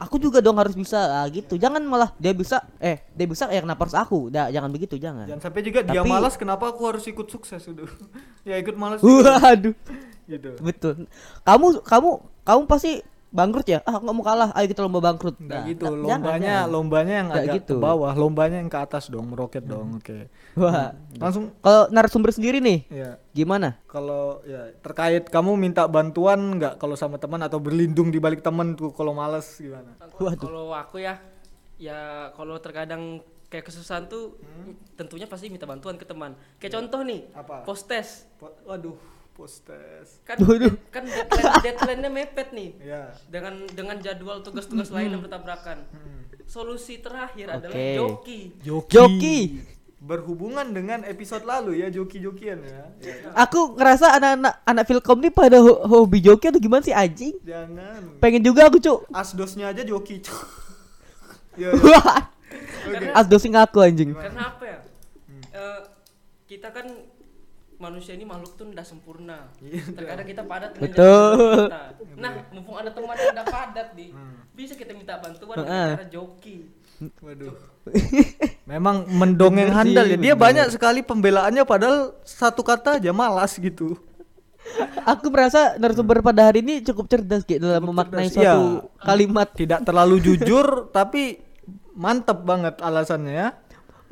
Aku 0.00 0.16
juga 0.16 0.40
dong 0.40 0.56
harus 0.56 0.72
bisa 0.72 0.96
ah, 1.20 1.26
gitu. 1.28 1.54
Jangan 1.54 1.84
malah 1.84 2.10
dia 2.16 2.32
bisa, 2.32 2.64
eh 2.80 3.04
dia 3.12 3.28
bisa 3.28 3.44
ya 3.46 3.60
kenapa 3.60 3.84
harus 3.86 3.94
aku? 3.94 4.32
Dah 4.32 4.48
jangan 4.48 4.72
begitu 4.72 4.96
jangan. 4.96 5.28
Jangan 5.28 5.42
sampai 5.44 5.60
juga 5.62 5.84
dia 5.84 6.00
Tapi- 6.00 6.10
malas 6.10 6.34
kenapa 6.34 6.72
aku 6.72 6.82
harus 6.88 7.04
ikut 7.06 7.28
sukses 7.28 7.60
udah. 7.68 7.86
ya 8.48 8.56
ikut 8.58 8.74
malas 8.74 9.04
Waduh, 9.04 9.76
gitu. 10.26 10.50
betul. 10.64 11.06
Kamu 11.44 11.84
kamu 11.84 12.10
kamu 12.42 12.62
pasti 12.66 13.04
bangkrut 13.32 13.64
ya? 13.64 13.80
Ah 13.82 13.96
nggak 13.96 14.12
mau 14.12 14.20
kalah, 14.20 14.52
ayo 14.52 14.66
kita 14.68 14.84
lomba 14.84 15.00
bangkrut. 15.02 15.40
Enggak 15.40 15.58
Nah, 15.58 15.66
gitu, 15.66 15.84
nah, 15.88 15.96
lombanya 15.96 16.54
jangan. 16.62 16.68
lombanya 16.70 17.14
yang 17.16 17.28
agak 17.32 17.54
gitu. 17.58 17.74
ke 17.74 17.74
bawah, 17.80 18.12
lombanya 18.12 18.56
yang 18.60 18.68
ke 18.68 18.78
atas 18.78 19.08
dong, 19.08 19.26
meroket 19.26 19.64
dong. 19.64 19.96
Oke. 19.96 20.28
Wah, 20.54 20.92
Langsung 21.16 21.56
kalau 21.58 21.88
narasumber 21.88 22.30
sendiri 22.30 22.60
nih, 22.60 22.84
ya 22.86 23.10
gimana? 23.32 23.80
kalau 23.88 24.44
ya 24.44 24.72
terkait 24.80 25.24
kamu 25.26 25.56
minta 25.56 25.88
bantuan 25.88 26.60
nggak 26.60 26.76
kalau 26.76 26.92
sama 26.92 27.16
teman 27.16 27.40
atau 27.40 27.56
berlindung 27.56 28.08
di 28.08 28.16
balik 28.16 28.40
teman 28.40 28.76
tuh 28.76 28.92
kalau 28.92 29.16
males 29.16 29.48
gimana? 29.56 29.96
Waduh. 30.20 30.36
Kalau 30.36 30.66
aku 30.70 31.00
ya 31.00 31.16
ya 31.76 31.98
kalau 32.32 32.60
terkadang 32.60 33.18
kayak 33.48 33.68
kesusahan 33.68 34.08
tuh 34.08 34.36
tentunya 34.94 35.28
pasti 35.28 35.48
minta 35.48 35.64
bantuan 35.64 35.96
ke 35.96 36.04
teman. 36.04 36.32
Kayak 36.56 36.80
contoh 36.80 37.00
nih, 37.02 37.28
Apa? 37.32 37.64
post 37.64 37.84
test. 37.84 38.28
Po- 38.36 38.52
Waduh, 38.64 38.96
post 39.32 39.64
test. 39.64 40.20
Kan 40.22 40.36
Waduh. 40.40 40.72
kan 40.92 41.02
deadline 41.02 41.52
deadline-nya 41.60 42.10
mepet 42.12 42.48
nih. 42.52 42.70
Ya. 42.78 43.02
Dengan 43.26 43.64
dengan 43.68 43.96
jadwal 43.98 44.40
tugas-tugas 44.40 44.88
lain 44.88 45.16
yang 45.16 45.22
bertabrakan. 45.24 45.82
Solusi 46.44 47.00
terakhir 47.00 47.48
adalah 47.48 47.72
Oke. 47.72 47.96
joki. 47.96 48.40
Joki. 48.60 48.92
Joki. 48.92 49.38
Berhubungan 50.02 50.66
dengan 50.74 51.06
episode 51.06 51.46
lalu 51.46 51.78
ya 51.78 51.86
joki-jokian 51.86 52.58
ya. 52.58 52.90
Ya. 52.98 53.14
Aku 53.38 53.78
ngerasa 53.78 54.18
anak-anak 54.18 54.54
anak 54.66 54.84
Filkom 54.84 55.22
nih 55.22 55.30
pada 55.30 55.62
ho- 55.62 55.86
hobi 55.86 56.18
joki 56.18 56.50
atau 56.50 56.58
gimana 56.58 56.82
sih 56.82 56.90
anjing? 56.90 57.38
Jangan. 57.46 58.18
Pengen 58.18 58.42
juga 58.42 58.66
aku 58.66 58.82
cuk. 58.82 59.06
Asdosnya 59.14 59.70
aja 59.70 59.86
joki. 59.86 60.18
ya, 61.60 61.70
ya. 61.70 61.78
Wah. 61.78 62.32
Oke. 62.82 63.06
Asdosi 63.14 63.48
ngaku 63.54 63.78
anjing. 63.78 64.10
Karena 64.12 64.42
apa 64.50 64.64
ya? 64.66 64.78
Eh, 65.54 65.80
kita 66.50 66.68
kan 66.74 66.86
manusia 67.82 68.14
ini 68.14 68.22
makhluk 68.22 68.54
tuh 68.54 68.70
udah 68.70 68.86
sempurna. 68.86 69.50
Iya, 69.58 69.82
Terkadang 69.90 70.26
kita 70.30 70.42
padat 70.46 70.70
dengan 70.78 70.94
Betul. 70.94 71.34
kita. 71.66 71.80
Nah, 72.14 72.32
mumpung 72.54 72.76
ada 72.78 72.90
teman 72.94 73.18
yang 73.18 73.34
udah 73.34 73.46
padat 73.50 73.88
nih, 73.98 74.10
Hmm. 74.14 74.38
bisa 74.54 74.78
kita 74.78 74.94
minta 74.94 75.18
bantuan 75.18 75.56
dengan 75.58 75.98
cara 75.98 76.06
joki. 76.06 76.70
Waduh. 77.18 77.54
Memang 78.70 79.10
mendongeng 79.10 79.74
handal 79.74 80.06
ya. 80.06 80.14
Dia 80.14 80.34
bener. 80.38 80.44
banyak 80.46 80.66
sekali 80.70 81.02
pembelaannya 81.02 81.66
padahal 81.66 82.14
satu 82.22 82.62
kata 82.62 83.02
aja 83.02 83.10
malas 83.10 83.58
gitu. 83.58 83.98
Aku 85.02 85.26
merasa 85.34 85.74
narasumber 85.74 86.22
pada 86.22 86.46
hari 86.46 86.62
ini 86.62 86.86
cukup 86.86 87.10
cerdas 87.10 87.42
gitu 87.42 87.66
dalam 87.66 87.82
memaknai 87.82 88.30
cerdas, 88.30 88.38
suatu 88.38 88.62
iya. 88.86 89.02
kalimat. 89.02 89.48
Tidak 89.50 89.80
terlalu 89.82 90.22
jujur 90.22 90.66
tapi 90.96 91.42
mantep 91.98 92.46
banget 92.46 92.78
alasannya 92.78 93.34
ya. 93.34 93.48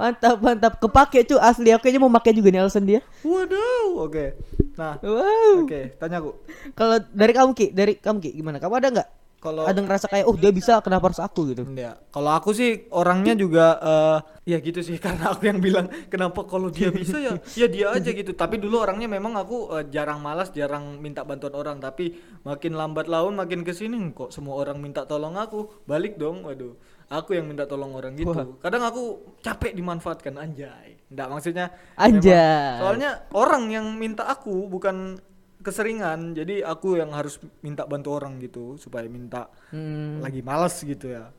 Mantap, 0.00 0.40
mantap. 0.40 0.72
Kepake 0.80 1.28
cu 1.28 1.36
asli. 1.36 1.76
Aku 1.76 1.84
mau 2.00 2.08
pakai 2.16 2.32
juga 2.32 2.48
nih 2.48 2.64
alasan 2.64 2.88
dia. 2.88 3.04
Waduh, 3.20 4.08
oke. 4.08 4.32
Nah, 4.80 4.96
Wow. 5.04 5.68
oke, 5.68 6.00
tanya 6.00 6.24
aku. 6.24 6.40
Kalau 6.72 6.96
dari 7.12 7.32
kamu 7.36 7.50
Ki, 7.52 7.66
dari 7.68 7.92
kamu 8.00 8.16
Ki 8.24 8.30
gimana? 8.32 8.56
Kamu 8.56 8.80
ada 8.80 8.88
nggak? 8.88 9.08
Kalau 9.40 9.64
Ada 9.64 9.80
ngerasa 9.80 10.12
kayak 10.12 10.28
oh 10.28 10.36
dia 10.36 10.52
bisa 10.52 10.84
kenapa 10.84 11.08
harus 11.08 11.16
aku 11.16 11.56
gitu? 11.56 11.64
Ya, 11.72 11.96
kalau 12.12 12.28
aku 12.36 12.52
sih 12.52 12.84
orangnya 12.92 13.32
juga 13.32 13.80
eh, 13.80 14.18
ya 14.52 14.60
gitu 14.60 14.84
sih 14.84 15.00
karena 15.04 15.32
aku 15.32 15.48
yang 15.48 15.64
bilang 15.64 15.88
kenapa 16.12 16.44
kalau 16.44 16.68
dia 16.68 16.92
bisa 16.92 17.16
ya 17.16 17.40
ya 17.56 17.64
dia 17.64 17.88
aja 17.88 18.12
gitu. 18.12 18.36
Tapi 18.36 18.60
dulu 18.60 18.84
orangnya 18.84 19.08
memang 19.08 19.40
aku 19.40 19.80
eh, 19.80 19.88
jarang 19.88 20.20
malas, 20.20 20.52
jarang 20.52 21.00
minta 21.00 21.24
bantuan 21.24 21.56
orang. 21.56 21.80
Tapi 21.80 22.20
makin 22.44 22.76
lambat 22.76 23.08
laun 23.08 23.32
makin 23.40 23.64
ke 23.64 23.72
sini 23.72 23.96
kok 24.12 24.28
semua 24.28 24.60
orang 24.60 24.76
minta 24.76 25.08
tolong 25.08 25.32
aku, 25.40 25.72
balik 25.88 26.20
dong. 26.20 26.44
Waduh, 26.44 26.76
aku 27.10 27.34
yang 27.34 27.44
minta 27.44 27.66
tolong 27.66 27.90
orang 27.92 28.14
gitu. 28.14 28.30
Wah. 28.30 28.46
Kadang 28.58 28.82
aku 28.82 29.02
capek 29.38 29.74
dimanfaatkan 29.74 30.38
anjay. 30.38 30.94
Nggak 31.10 31.26
maksudnya 31.28 31.66
Anjay. 31.94 32.30
memang- 32.32 32.78
soalnya 32.78 33.10
orang 33.34 33.64
yang 33.68 33.86
minta 33.92 34.24
aku 34.24 34.64
bukan 34.64 35.18
keseringan. 35.60 36.32
Jadi 36.32 36.62
aku 36.62 36.96
yang 36.96 37.10
harus 37.10 37.36
minta 37.60 37.82
bantu 37.84 38.14
orang 38.14 38.38
gitu 38.38 38.78
supaya 38.78 39.04
minta 39.04 39.50
Hmm. 39.68 40.22
lagi 40.22 40.40
malas 40.40 40.78
gitu 40.78 41.10
ya. 41.10 41.34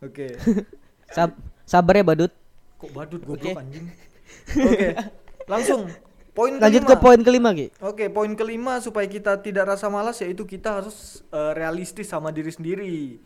Oke. 0.00 0.34
Sab 1.14 1.30
sabar 1.64 1.94
ya 1.94 2.04
Badut. 2.04 2.32
Kok 2.74 2.90
badut 2.90 3.22
goblok 3.22 3.40
Oke. 3.46 3.56
anjing. 3.56 3.86
Oke. 4.50 4.88
Langsung 5.46 5.86
poin 6.34 6.58
Lanjut 6.58 6.82
kelima. 6.82 6.90
ke 6.90 6.96
poin 6.98 7.20
kelima 7.22 7.50
Ki. 7.54 7.66
Oke, 7.78 8.10
poin 8.10 8.32
kelima 8.34 8.82
supaya 8.82 9.06
kita 9.06 9.38
tidak 9.38 9.70
rasa 9.70 9.86
malas 9.86 10.18
yaitu 10.18 10.42
kita 10.42 10.82
harus 10.82 11.22
eh, 11.24 11.52
realistis 11.54 12.10
sama 12.10 12.28
diri 12.28 12.50
sendiri. 12.50 13.22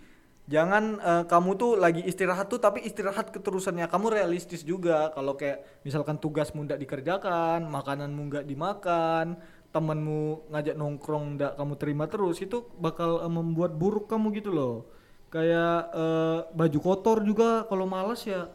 Jangan 0.48 0.84
eh, 0.96 1.24
kamu 1.28 1.50
tuh 1.60 1.72
lagi 1.76 2.00
istirahat 2.08 2.48
tuh 2.48 2.56
tapi 2.56 2.80
istirahat 2.80 3.28
keterusannya. 3.28 3.84
Kamu 3.84 4.08
realistis 4.08 4.64
juga 4.64 5.12
kalau 5.12 5.36
kayak 5.36 5.84
misalkan 5.84 6.16
tugasmu 6.16 6.64
ndak 6.64 6.80
dikerjakan, 6.80 7.68
makananmu 7.68 8.22
nggak 8.32 8.46
dimakan, 8.48 9.36
temanmu 9.76 10.48
ngajak 10.48 10.74
nongkrong 10.80 11.36
ndak 11.36 11.52
kamu 11.60 11.74
terima 11.76 12.04
terus 12.08 12.40
itu 12.40 12.64
bakal 12.80 13.20
eh, 13.20 13.28
membuat 13.28 13.76
buruk 13.76 14.08
kamu 14.08 14.32
gitu 14.40 14.50
loh. 14.56 14.88
Kayak 15.28 15.92
eh, 15.92 16.38
baju 16.56 16.78
kotor 16.80 17.20
juga 17.28 17.68
kalau 17.68 17.84
malas 17.84 18.24
ya 18.24 18.48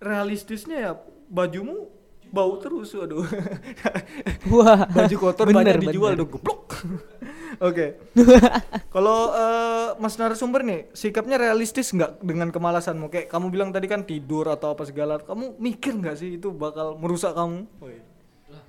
realistisnya 0.00 0.76
ya 0.80 0.92
bajumu 1.28 1.92
bau 2.28 2.56
terus 2.60 2.92
waduh. 2.94 3.24
Wah. 4.52 4.84
baju 4.88 5.16
kotor 5.18 5.46
bener, 5.48 5.76
banyak 5.78 5.90
dijual 5.90 6.12
bener. 6.14 6.20
dong 6.24 6.30
goblok. 6.32 6.62
Oke. 7.68 7.98
Kalau 8.94 9.32
eh, 9.34 9.88
Mas 9.98 10.14
narasumber 10.14 10.62
nih, 10.62 10.86
sikapnya 10.94 11.40
realistis 11.40 11.90
nggak 11.90 12.22
dengan 12.22 12.54
kemalasanmu? 12.54 13.10
Kayak 13.10 13.26
kamu 13.32 13.46
bilang 13.50 13.70
tadi 13.74 13.86
kan 13.90 14.06
tidur 14.06 14.46
atau 14.46 14.76
apa 14.76 14.86
segala. 14.86 15.18
Kamu 15.18 15.58
mikir 15.58 15.96
nggak 15.98 16.16
sih 16.16 16.38
itu 16.38 16.54
bakal 16.54 16.94
merusak 16.96 17.34
kamu? 17.34 17.66
Lah, 18.52 18.62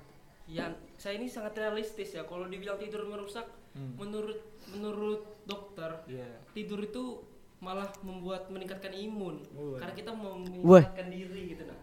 ya 0.50 0.74
saya 0.98 1.16
ini 1.16 1.30
sangat 1.30 1.54
realistis 1.56 2.16
ya. 2.16 2.26
Kalau 2.26 2.50
dibilang 2.50 2.80
tidur 2.80 3.06
merusak, 3.06 3.46
menurut 3.74 4.42
menurut 4.74 5.22
dokter, 5.46 6.02
Iya. 6.06 6.26
tidur 6.52 6.82
itu 6.82 7.22
malah 7.60 7.92
membuat 8.00 8.48
meningkatkan 8.48 8.90
imun. 8.90 9.44
Oh, 9.52 9.76
Karena 9.76 9.92
kita 9.92 10.10
Wah. 10.16 10.34
meningkatkan 10.40 11.08
diri 11.12 11.42
gitu 11.54 11.62
nah. 11.68 11.78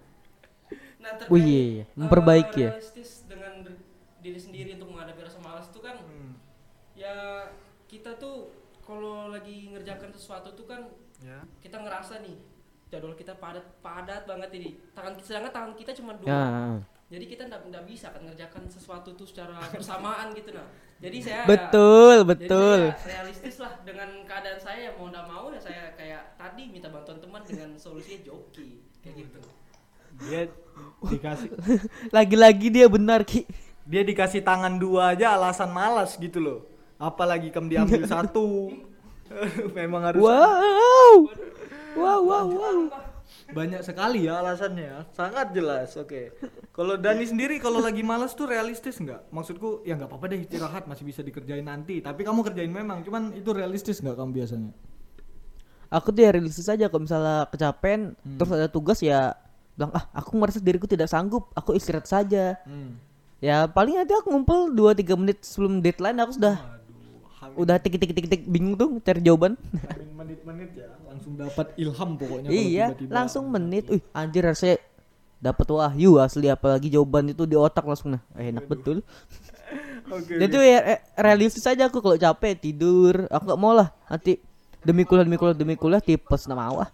Nah, 1.08 1.15
terkait 1.15 1.32
Wih, 1.32 1.39
iya, 1.41 1.63
iya. 1.63 1.84
eh, 1.86 1.96
Memperbaiki 1.96 2.60
ya. 2.60 2.70
realistis 2.70 3.24
dengan 3.24 3.63
ri- 3.63 3.80
diri 4.20 4.36
sendiri 4.38 4.70
untuk 4.76 4.91
menghadapi 4.91 5.22
rasa 5.22 5.39
malas 5.39 5.65
itu 5.65 5.80
kan 5.80 5.96
Hmm. 5.98 6.36
ya 6.93 7.48
kita 7.86 8.12
tuh 8.13 8.52
kalau 8.82 9.30
lagi 9.30 9.70
ngerjakan 9.70 10.12
sesuatu 10.12 10.52
tuh 10.52 10.65
kan 10.65 10.84
Ya. 11.20 11.39
kita 11.60 11.78
ngerasa 11.78 12.20
nih 12.20 12.36
jadwal 12.88 13.13
kita 13.13 13.34
padat 13.34 13.63
padat 13.80 14.24
banget 14.24 14.52
ini 14.54 14.70
tangan 14.91 15.15
sedangkan 15.17 15.52
tangan 15.52 15.72
kita 15.74 15.91
cuma 15.93 16.12
dua 16.13 16.28
Ya. 16.28 16.43
jadi 17.10 17.26
kita 17.26 17.41
nggak 17.48 17.84
bisa 17.86 18.12
kan 18.12 18.22
ngerjakan 18.22 18.63
sesuatu 18.65 19.12
tuh 19.13 19.24
secara 19.24 19.60
bersamaan 19.70 20.32
gitu 20.32 20.52
nah 20.52 20.67
jadi 20.98 21.17
saya 21.20 21.41
Betul, 21.46 22.15
jadi 22.17 22.28
betul. 22.28 22.80
saya 22.91 23.22
realistis 23.22 23.56
lah 23.58 23.80
dengan 23.82 24.10
keadaan 24.24 24.58
saya 24.58 24.80
ya 24.84 24.91
mau 24.93 25.08
nggak 25.08 25.26
mau 25.26 25.46
ya 25.50 25.60
saya 25.60 25.93
kayak 25.93 26.36
tadi 26.36 26.63
minta 26.67 26.88
bantuan 26.88 27.17
teman 27.17 27.41
dengan 27.41 27.70
solusinya 27.76 28.20
joki 28.24 28.82
kayak 29.00 29.15
gitu 29.22 29.39
Dia 30.26 30.50
dikasih 31.06 31.50
Lagi-lagi 32.16 32.68
dia 32.74 32.88
benar 32.90 33.22
Ki. 33.22 33.46
dia 33.88 34.04
dikasih 34.04 34.44
tangan 34.44 34.76
dua 34.76 35.16
aja 35.16 35.32
alasan 35.38 35.72
malas 35.72 36.20
gitu 36.20 36.44
loh. 36.44 36.60
Apalagi 37.00 37.54
kamu 37.54 37.72
diambil 37.72 38.04
satu. 38.12 38.74
Memang 39.78 40.02
harus 40.04 40.20
Wow. 40.20 41.16
Wow, 41.98 42.20
wow, 42.22 42.46
wow. 42.46 42.80
banyak 43.48 43.82
sekali 43.82 44.28
ya 44.28 44.44
alasannya 44.44 44.86
ya. 44.86 45.00
Sangat 45.16 45.56
jelas. 45.56 45.96
Oke. 45.96 46.36
Kalau 46.70 46.94
Dani 47.00 47.26
sendiri 47.26 47.58
kalau 47.58 47.80
lagi 47.80 48.04
malas 48.06 48.36
tuh 48.36 48.46
realistis 48.46 49.00
nggak? 49.00 49.32
Maksudku 49.32 49.82
ya 49.82 49.96
nggak 49.98 50.12
apa-apa 50.12 50.36
deh 50.36 50.40
istirahat 50.44 50.84
masih 50.86 51.08
bisa 51.08 51.24
dikerjain 51.24 51.64
nanti. 51.64 52.04
Tapi 52.04 52.22
kamu 52.22 52.44
kerjain 52.44 52.70
memang. 52.70 53.02
Cuman 53.02 53.34
itu 53.34 53.50
realistis 53.56 54.04
nggak 54.04 54.14
kamu 54.14 54.32
biasanya? 54.36 54.72
Aku 55.88 56.12
tuh 56.12 56.28
ya 56.28 56.36
realistis 56.36 56.68
aja 56.68 56.92
kalau 56.92 57.08
misalnya 57.08 57.48
kecapean 57.48 58.14
terus 58.36 58.52
ada 58.52 58.68
tugas 58.68 59.00
ya 59.00 59.32
bilang 59.78 59.94
ah 59.94 60.10
aku 60.12 60.34
merasa 60.34 60.58
diriku 60.58 60.90
tidak 60.90 61.08
sanggup, 61.08 61.48
aku 61.54 61.78
istirahat 61.78 62.10
saja. 62.10 62.58
Hmm. 62.66 62.98
Ya 63.38 63.70
paling 63.70 64.02
nanti 64.02 64.18
aku 64.18 64.34
ngumpul 64.34 64.74
2 64.74 64.98
3 64.98 65.13
menit 65.13 65.46
sebelum 65.46 65.78
deadline 65.78 66.18
aku 66.18 66.42
sudah 66.42 66.58
Aduh, 67.38 67.62
udah 67.63 67.78
tik 67.78 68.02
tik 68.02 68.10
tik 68.10 68.26
tik 68.26 68.44
bingung 68.50 68.74
tuh 68.74 68.98
cari 69.06 69.22
jawaban. 69.22 69.54
menit-menit 70.18 70.74
ya. 70.74 70.90
Langsung 71.06 71.38
dapat 71.38 71.70
ilham 71.78 72.18
pokoknya. 72.18 72.50
iya, 72.50 72.86
tiba-tiba. 72.98 73.12
langsung 73.13 73.46
menit. 73.54 73.86
Wih, 73.94 74.02
anjir 74.12 74.42
rasanya 74.42 74.82
dapat 75.38 75.70
wahyu 75.70 76.18
asli 76.18 76.50
apalagi 76.50 76.90
jawaban 76.90 77.30
itu 77.30 77.46
di 77.46 77.54
otak 77.54 77.86
langsung 77.86 78.18
nah. 78.18 78.22
Enak 78.34 78.66
betul. 78.66 79.06
Oke. 80.18 80.34
Jadi 80.40 80.50
tuh 80.50 80.63
ya 80.66 80.80
re- 80.82 81.04
realistis 81.13 81.68
aja 81.70 81.86
aku 81.86 82.02
kalau 82.02 82.18
capek 82.18 82.58
tidur, 82.58 83.30
aku 83.30 83.44
gak 83.54 83.62
mau 83.62 83.76
lah 83.78 83.94
nanti 84.10 84.42
demi 84.82 85.06
kuliah 85.06 85.28
demi 85.28 85.38
kuliah 85.38 85.54
demi 85.54 85.76
kuliah 85.78 86.02
tipes 86.02 86.50
nama 86.50 86.74
awah. 86.74 86.90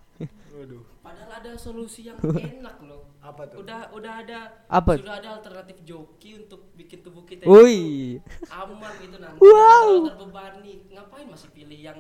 Ada 1.54 1.62
solusi 1.64 2.10
yang 2.10 2.18
enak 2.58 2.82
loh 2.82 3.14
Apa 3.22 3.46
tuh? 3.46 3.62
udah 3.62 3.94
udah 3.94 4.26
ada 4.26 4.40
Apa? 4.66 4.98
sudah 4.98 5.22
ada 5.22 5.38
alternatif 5.38 5.86
joki 5.86 6.34
untuk 6.36 6.74
bikin 6.74 7.06
tubuh 7.06 7.22
kita 7.22 7.46
Woi. 7.46 8.18
aman 8.50 8.92
gitu 8.98 9.22
nanti 9.22 9.38
Wow. 9.38 9.54
Kalau 9.54 10.10
terbebani 10.10 10.74
ngapain 10.90 11.30
masih 11.30 11.54
pilih 11.54 11.78
yang 11.78 12.00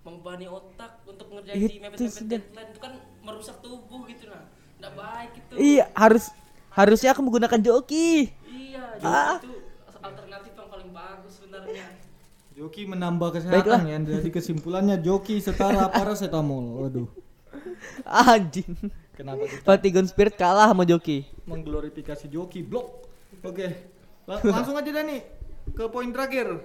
membebani 0.00 0.48
otak 0.48 1.04
untuk 1.04 1.28
ngerjain 1.28 1.60
di 1.60 1.68
Itu 1.70 1.84
mepet-mepet 1.84 2.24
deadline 2.26 2.68
itu 2.70 2.80
kan 2.80 2.92
merusak 3.20 3.60
tubuh 3.60 4.08
gitu 4.08 4.24
nah 4.26 4.48
nggak 4.80 4.92
baik 4.94 5.30
itu 5.36 5.52
Iya, 5.54 5.84
harus 5.92 6.24
harusnya 6.70 7.12
aku 7.12 7.20
menggunakan 7.20 7.60
joki. 7.60 8.32
iya 8.46 8.84
Ah. 9.00 9.36
joki 9.36 9.52
itu 9.52 9.52
alternatif 10.00 10.52
yang 10.54 10.68
paling 10.70 10.90
bagus 10.90 11.32
sebenarnya 11.36 11.86
Joki 12.54 12.86
menambah 12.86 13.34
Baiklah. 13.34 13.60
kesehatan 13.60 13.80
ya. 13.84 13.98
Jadi 14.14 14.30
kesimpulannya 14.30 14.96
joki 14.96 15.42
setara 15.42 15.90
paracetamol. 15.90 16.86
Waduh. 16.86 17.10
Anjing. 18.34 18.74
Kenapa 19.14 19.46
kita 19.46 19.62
Fatigon 19.62 20.06
Spirit 20.10 20.34
kalah 20.34 20.70
sama 20.70 20.82
joki. 20.82 21.22
mengglorifikasi 21.46 22.26
joki 22.26 22.66
blok? 22.66 23.06
Oke. 23.44 23.68
La- 24.28 24.40
langsung 24.40 24.74
aja 24.74 24.88
Dani 24.88 25.20
ke 25.76 25.84
poin 25.92 26.08
terakhir. 26.08 26.64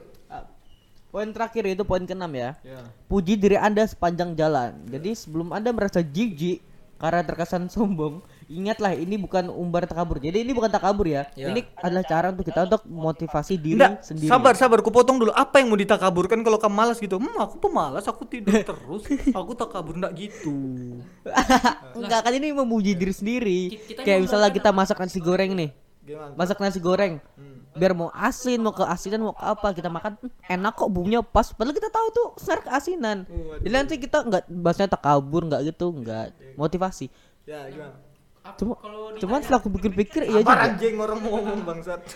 Poin 1.10 1.26
terakhir 1.34 1.66
itu 1.66 1.82
poin 1.82 2.06
keenam 2.06 2.30
ya. 2.38 2.54
Ya. 2.62 2.86
Puji 3.10 3.34
diri 3.34 3.58
Anda 3.58 3.82
sepanjang 3.90 4.38
jalan. 4.38 4.78
Jadi 4.94 5.18
sebelum 5.18 5.50
Anda 5.50 5.74
merasa 5.74 6.06
jijik 6.06 6.62
karena 7.02 7.26
terkesan 7.26 7.66
sombong, 7.66 8.22
ingatlah 8.50 8.98
ini 8.98 9.16
bukan 9.16 9.48
umbar 9.54 9.86
takabur. 9.86 10.18
Jadi 10.18 10.42
ini 10.42 10.52
bukan 10.52 10.74
takabur 10.74 11.06
ya. 11.06 11.30
Ya. 11.38 11.54
Ini 11.54 11.70
adalah 11.78 12.04
cara 12.04 12.34
untuk 12.34 12.50
kita 12.50 12.66
untuk 12.66 12.82
motivasi 12.90 13.62
diri 13.62 13.78
Enggak, 13.78 14.02
sendiri. 14.02 14.26
sabar 14.28 14.54
sabar, 14.58 14.82
ku 14.82 14.90
potong 14.90 15.22
dulu. 15.22 15.30
Apa 15.32 15.62
yang 15.62 15.70
mau 15.70 15.78
ditakaburkan 15.78 16.42
kalau 16.42 16.58
kamu 16.58 16.74
malas 16.74 16.98
gitu? 16.98 17.22
Hmm, 17.22 17.38
aku 17.38 17.62
pemalas, 17.62 18.10
aku 18.10 18.26
tidur 18.26 18.58
terus. 18.74 19.06
Aku 19.30 19.54
takabur 19.54 19.94
enggak 19.96 20.18
gitu. 20.18 20.98
Enggak 22.00 22.26
kan 22.26 22.34
ini 22.34 22.50
memuji 22.50 22.98
diri 22.98 23.14
sendiri. 23.14 23.60
Kita 23.86 24.02
Kayak 24.02 24.26
misalnya 24.26 24.50
kita 24.50 24.70
masak 24.74 24.98
nasi 24.98 25.22
goreng 25.22 25.54
nih. 25.54 25.70
Gimana? 26.02 26.34
Masak 26.34 26.58
nasi 26.58 26.82
goreng. 26.82 27.22
Hmm. 27.38 27.62
Biar 27.78 27.94
mau 27.94 28.10
asin, 28.10 28.58
mau 28.66 28.74
keasinan, 28.74 29.30
mau 29.30 29.38
ke 29.38 29.46
apa 29.46 29.78
kita 29.78 29.94
makan 29.94 30.18
"Hmm, 30.18 30.32
enak 30.50 30.74
kok 30.74 30.90
bumbunya 30.90 31.22
pas. 31.22 31.54
Padahal 31.54 31.78
kita 31.78 31.94
tahu 31.94 32.08
tuh 32.10 32.28
senar 32.42 32.66
keasinan. 32.66 33.30
Jadi 33.62 33.70
nanti 33.70 33.94
kita 34.02 34.26
enggak 34.26 34.44
bahasanya 34.50 34.98
takabur 34.98 35.46
enggak 35.46 35.70
gitu, 35.70 35.94
enggak 35.94 36.34
motivasi. 36.58 37.14
Ya, 37.46 37.70
gimana? 37.70 38.09
Cuma 38.58 38.74
kalau 38.78 39.14
cuman 39.16 39.40
setelah 39.40 39.60
aku 39.60 39.70
pikir-pikir 39.76 40.22
iya 40.26 40.40
Apa 40.40 40.52
juga. 40.52 40.64
anjing 40.66 40.96
orang 40.96 41.18
mau 41.20 41.32
ngomong 41.38 41.62
bangsat. 41.64 42.02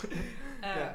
Eh, 0.64 0.90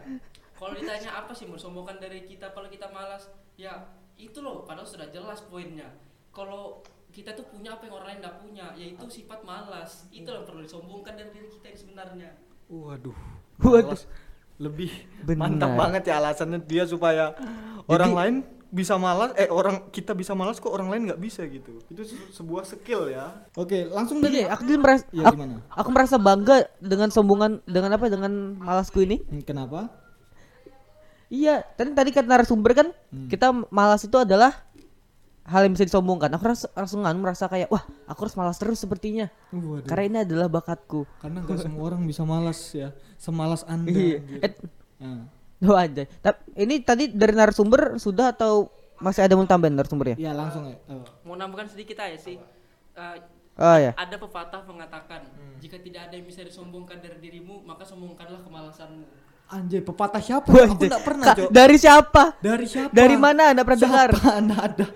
kalau 0.57 0.73
ditanya 0.73 1.13
apa 1.13 1.37
sih 1.37 1.45
mensombongkan 1.45 2.01
dari 2.01 2.25
kita 2.25 2.57
kalau 2.57 2.73
kita 2.73 2.89
malas 2.89 3.29
ya 3.53 3.85
itu 4.17 4.41
loh 4.41 4.65
padahal 4.65 4.89
sudah 4.89 5.13
jelas 5.13 5.45
poinnya 5.45 5.93
kalau 6.33 6.81
kita 7.13 7.37
tuh 7.37 7.45
punya 7.47 7.77
apa 7.77 7.85
yang 7.85 8.01
orang 8.01 8.09
lain 8.17 8.21
nggak 8.25 8.37
punya 8.41 8.67
yaitu 8.75 9.05
sifat 9.13 9.45
malas 9.45 10.09
itu 10.09 10.25
yang 10.25 10.49
perlu 10.49 10.65
disombongkan 10.65 11.21
dari 11.21 11.37
diri 11.37 11.53
kita 11.53 11.69
ini 11.69 11.79
sebenarnya 11.79 12.31
Waduh. 12.73 13.13
Waduh. 13.61 14.01
Lebih 14.57 14.89
Benar. 15.23 15.37
mantap 15.39 15.71
banget 15.77 16.03
ya 16.09 16.15
alasannya 16.17 16.65
dia 16.65 16.89
supaya 16.89 17.37
orang 17.85 18.13
lain 18.17 18.35
bisa 18.69 18.95
malas 18.95 19.33
eh 19.35 19.49
orang 19.49 19.89
kita 19.89 20.13
bisa 20.13 20.33
malas 20.33 20.57
kok 20.57 20.69
orang 20.69 20.89
lain 20.89 21.09
nggak 21.09 21.17
bisa 21.19 21.41
gitu 21.43 21.81
itu 21.89 22.03
se- 22.05 22.29
sebuah 22.33 22.63
skill 22.63 23.09
ya 23.09 23.49
Oke, 23.55 23.89
langsung 23.89 24.21
dari 24.21 24.45
Iya, 24.45 24.53
aku 24.53 24.63
jadi 24.63 24.79
merasa 24.79 25.05
Iya, 25.09 25.25
aku, 25.25 25.35
gimana? 25.35 25.55
aku 25.67 25.89
merasa 25.89 26.17
bangga 26.17 26.57
dengan 26.77 27.09
sombongan 27.09 27.65
dengan 27.65 27.91
apa 27.93 28.07
dengan 28.07 28.33
malasku 28.55 29.01
ini. 29.01 29.25
Hmm, 29.25 29.41
Kenapa? 29.41 29.89
Iya, 31.29 31.61
tadi 31.71 31.93
tadi 31.93 32.11
kata 32.11 32.25
narasumber 32.25 32.73
kan 32.73 32.89
Hmm. 33.09 33.29
kita 33.29 33.53
malas 33.69 34.01
itu 34.01 34.17
adalah 34.17 34.53
hal 35.45 35.65
yang 35.65 35.73
bisa 35.73 35.85
disombongkan. 35.85 36.29
Aku 36.31 36.45
rasa 36.45 36.69
langsung 36.73 37.01
kan 37.01 37.17
merasa 37.17 37.45
kayak 37.47 37.69
wah, 37.69 37.85
aku 38.05 38.21
harus 38.23 38.37
malas 38.37 38.57
terus 38.57 38.77
sepertinya. 38.77 39.29
Waduh. 39.49 39.85
Karena 39.85 40.05
ini 40.05 40.19
adalah 40.25 40.49
bakatku. 40.49 41.05
Karena 41.19 41.41
nggak 41.41 41.61
semua 41.63 41.85
orang 41.87 42.05
bisa 42.05 42.21
malas 42.23 42.61
ya, 42.71 42.93
semalas 43.17 43.65
anda. 43.65 43.89
Iya. 43.89 44.21
anjir. 44.21 44.41
Eh, 44.41 44.53
Nah, 44.99 45.31
oh 45.67 45.77
aja. 45.77 46.05
Tapi 46.23 46.39
ini 46.61 46.83
tadi 46.85 47.11
dari 47.11 47.35
narasumber 47.35 47.99
sudah 47.99 48.31
atau 48.37 48.71
masih 48.99 49.27
ada 49.27 49.35
mau 49.39 49.47
tambahin 49.47 49.79
narasumbernya? 49.79 50.17
ya 50.19 50.35
langsung 50.35 50.67
ya. 50.71 50.77
Oh. 50.91 51.07
Mau 51.27 51.35
nambahkan 51.39 51.71
sedikit 51.71 52.03
aja 52.03 52.19
sih. 52.19 52.39
Eh, 52.99 53.17
Oh 53.59 53.75
ya. 53.75 53.91
ada 53.99 54.15
pepatah 54.23 54.63
mengatakan, 54.71 55.27
jika 55.59 55.83
tidak 55.83 56.07
ada 56.07 56.15
yang 56.15 56.23
bisa 56.23 56.47
disombongkan 56.47 57.03
dari 57.03 57.19
dirimu, 57.19 57.67
maka 57.67 57.83
sombongkanlah 57.83 58.47
kemalasanmu. 58.47 59.03
Anjay, 59.51 59.83
pepatah 59.83 60.23
siapa? 60.23 60.47
Wah, 60.47 60.71
Aku 60.71 60.87
nggak 60.87 61.03
pernah, 61.03 61.27
Kak, 61.27 61.35
Cok. 61.43 61.51
Dari 61.51 61.77
siapa? 61.81 62.23
Dari 62.39 62.67
siapa? 62.71 62.95
Dari 62.95 63.17
mana 63.19 63.51
Anda 63.51 63.67
pernah 63.67 63.81
dengar? 63.83 64.09
Anda 64.31 64.57
ada? 64.63 64.87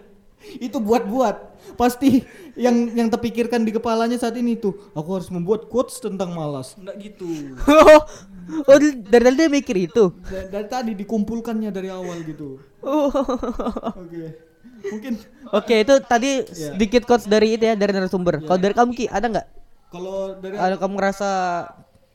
Itu 0.63 0.79
buat-buat. 0.79 1.37
Pasti 1.75 2.23
yang 2.55 2.93
yang 2.95 3.09
terpikirkan 3.11 3.67
di 3.67 3.75
kepalanya 3.75 4.15
saat 4.15 4.39
ini 4.39 4.55
tuh, 4.55 4.93
aku 4.95 5.11
harus 5.11 5.27
membuat 5.33 5.67
quotes 5.67 5.99
tentang 5.99 6.31
malas. 6.31 6.79
Enggak 6.79 7.03
gitu. 7.03 7.27
oh, 8.69 8.77
dari 8.79 9.23
tadi 9.25 9.37
dia 9.39 9.49
mikir 9.49 9.77
itu. 9.79 10.05
Da- 10.23 10.49
dari 10.49 10.67
tadi 10.67 10.91
dikumpulkannya 10.95 11.71
dari 11.71 11.89
awal 11.89 12.21
gitu. 12.23 12.61
Oh. 12.81 13.09
Oke. 13.97 14.25
Mungkin 14.83 15.13
Oke, 15.55 15.75
itu 15.83 15.95
tadi 16.03 16.43
Iya. 16.43 16.75
sedikit 16.75 17.07
quotes 17.07 17.27
dari 17.27 17.55
itu 17.55 17.63
ya 17.63 17.75
dari 17.75 17.95
narasumber. 17.95 18.43
Kalau 18.43 18.59
dari 18.59 18.75
kamu 18.75 18.91
Ki, 18.93 19.07
ada 19.07 19.27
nggak? 19.29 19.47
kalau 19.93 20.41
dari 20.41 20.57
Ada 20.57 20.81
kamu 20.81 20.95
ngerasa 20.97 21.29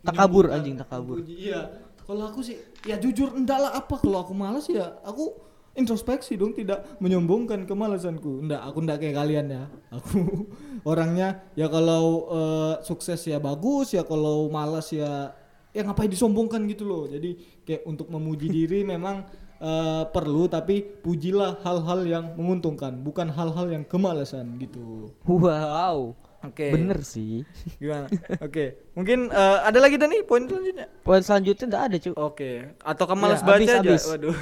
takabur 0.02 0.50
anjing 0.50 0.76
takabur. 0.76 1.22
Iya. 1.22 1.86
Kalau 2.02 2.24
aku 2.26 2.42
sih 2.42 2.58
ya 2.84 2.98
jujur 2.98 3.36
enggak 3.36 3.60
lah 3.60 3.72
apa 3.76 4.00
kalau 4.00 4.24
aku 4.24 4.34
malas 4.34 4.66
ya 4.66 4.98
aku 5.04 5.36
introspeksi 5.78 6.34
dong 6.34 6.58
tidak 6.58 6.98
menyombongkan 6.98 7.70
kemalasanku. 7.70 8.42
Enggak, 8.42 8.66
aku 8.66 8.78
enggak 8.82 8.98
kayak 8.98 9.16
kalian 9.16 9.46
ya. 9.54 9.64
Aku 9.94 10.18
orangnya 10.90 11.46
ya 11.54 11.70
kalau 11.70 12.04
eh, 12.34 12.74
sukses 12.82 13.22
ya 13.22 13.38
bagus 13.38 13.94
ya 13.94 14.02
kalau 14.02 14.50
malas 14.50 14.90
ya 14.90 15.37
ya 15.78 15.86
ngapain 15.86 16.10
disombongkan 16.10 16.66
gitu 16.66 16.84
loh. 16.90 17.06
Jadi 17.06 17.38
kayak 17.62 17.86
untuk 17.86 18.10
memuji 18.10 18.50
diri 18.58 18.82
memang 18.82 19.30
eh, 19.62 20.04
perlu 20.10 20.50
tapi 20.50 20.82
pujilah 20.82 21.62
hal-hal 21.62 22.00
yang 22.10 22.26
menguntungkan, 22.34 22.98
bukan 23.06 23.30
hal-hal 23.30 23.70
yang 23.70 23.86
kemalasan 23.86 24.58
gitu. 24.58 25.14
Wow. 25.30 26.18
Oke. 26.46 26.70
Bener 26.70 27.02
sih. 27.02 27.46
Gimana? 27.82 28.10
Oke. 28.42 28.90
Mungkin 28.98 29.30
eh, 29.30 29.58
ada 29.62 29.78
lagi 29.78 29.98
nih 29.98 30.22
poin 30.26 30.46
selanjutnya. 30.46 30.86
Poin 31.06 31.22
selanjutnya 31.22 31.66
enggak 31.70 31.84
ada, 31.90 31.96
cu. 32.02 32.12
Oke. 32.18 32.52
Atau 32.82 33.06
kamu 33.10 33.20
malas 33.22 33.42
Ya, 33.42 33.46
baca 33.46 33.58
habis, 33.58 33.70
aja? 33.70 33.80
habis. 33.82 34.04
Waduh. 34.10 34.38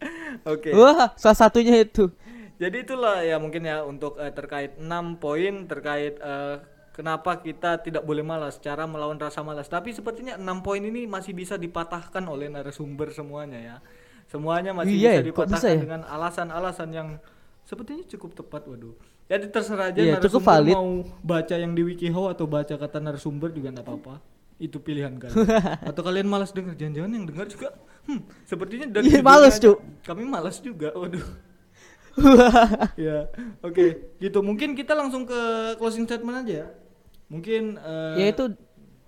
Oke. 0.56 0.70
Wah, 0.72 1.12
salah 1.16 1.38
satunya 1.38 1.84
itu. 1.84 2.08
Jadi 2.60 2.84
itulah 2.84 3.24
ya 3.24 3.40
mungkin 3.40 3.64
ya 3.64 3.80
untuk 3.88 4.20
eh, 4.20 4.28
terkait 4.36 4.76
6 4.76 4.84
poin 5.16 5.64
terkait 5.64 6.20
eh, 6.20 6.54
kenapa 6.90 7.38
kita 7.40 7.80
tidak 7.80 8.02
boleh 8.02 8.22
malas, 8.22 8.58
cara 8.58 8.84
melawan 8.84 9.16
rasa 9.16 9.40
malas. 9.40 9.66
Tapi 9.66 9.90
sepertinya 9.94 10.36
6 10.36 10.66
poin 10.66 10.82
ini 10.82 11.06
masih 11.06 11.32
bisa 11.34 11.54
dipatahkan 11.56 12.22
oleh 12.26 12.50
narasumber 12.50 13.10
semuanya 13.10 13.58
ya. 13.58 13.76
Semuanya 14.30 14.70
masih 14.70 14.94
Iya 14.94 15.10
bisa 15.20 15.26
dipatahkan 15.34 15.58
bisa 15.58 15.68
ya? 15.74 15.80
dengan 15.82 16.00
alasan-alasan 16.06 16.88
yang 16.94 17.08
sepertinya 17.66 18.04
cukup 18.06 18.30
tepat 18.38 18.62
waduh. 18.70 18.94
Jadi 19.30 19.46
terserah 19.50 19.94
aja 19.94 19.98
Iya, 19.98 20.18
cukup 20.18 20.42
narasumber 20.42 20.50
valid. 20.50 20.74
mau 20.74 20.88
baca 21.22 21.54
yang 21.54 21.72
di 21.74 21.82
WikiHow 21.86 22.34
atau 22.34 22.46
baca 22.50 22.74
kata 22.74 22.98
narasumber 22.98 23.50
juga 23.50 23.74
enggak 23.74 23.86
apa-apa. 23.86 24.14
Itu 24.60 24.78
pilihan 24.82 25.14
kalian. 25.18 25.34
atau 25.90 26.02
kalian 26.04 26.26
malas 26.28 26.50
dengar, 26.54 26.74
jangan-jangan 26.76 27.10
yang 27.10 27.26
dengar 27.26 27.46
juga 27.48 27.68
hmm, 28.06 28.20
sepertinya 28.46 28.86
dari 28.90 29.08
Iya, 29.10 29.22
aja, 29.22 29.56
Cuk. 29.58 29.78
Kami 30.02 30.22
malas 30.26 30.58
juga. 30.60 30.90
Waduh. 30.94 31.49
ya, 33.08 33.28
oke, 33.64 34.16
gitu. 34.20 34.38
Mungkin 34.40 34.76
kita 34.76 34.92
langsung 34.96 35.24
ke 35.24 35.74
closing 35.80 36.04
statement 36.06 36.46
aja 36.46 36.54
ya. 36.64 36.66
Mungkin 37.30 37.78
eh, 37.78 38.16
ya 38.18 38.26
itu 38.34 38.44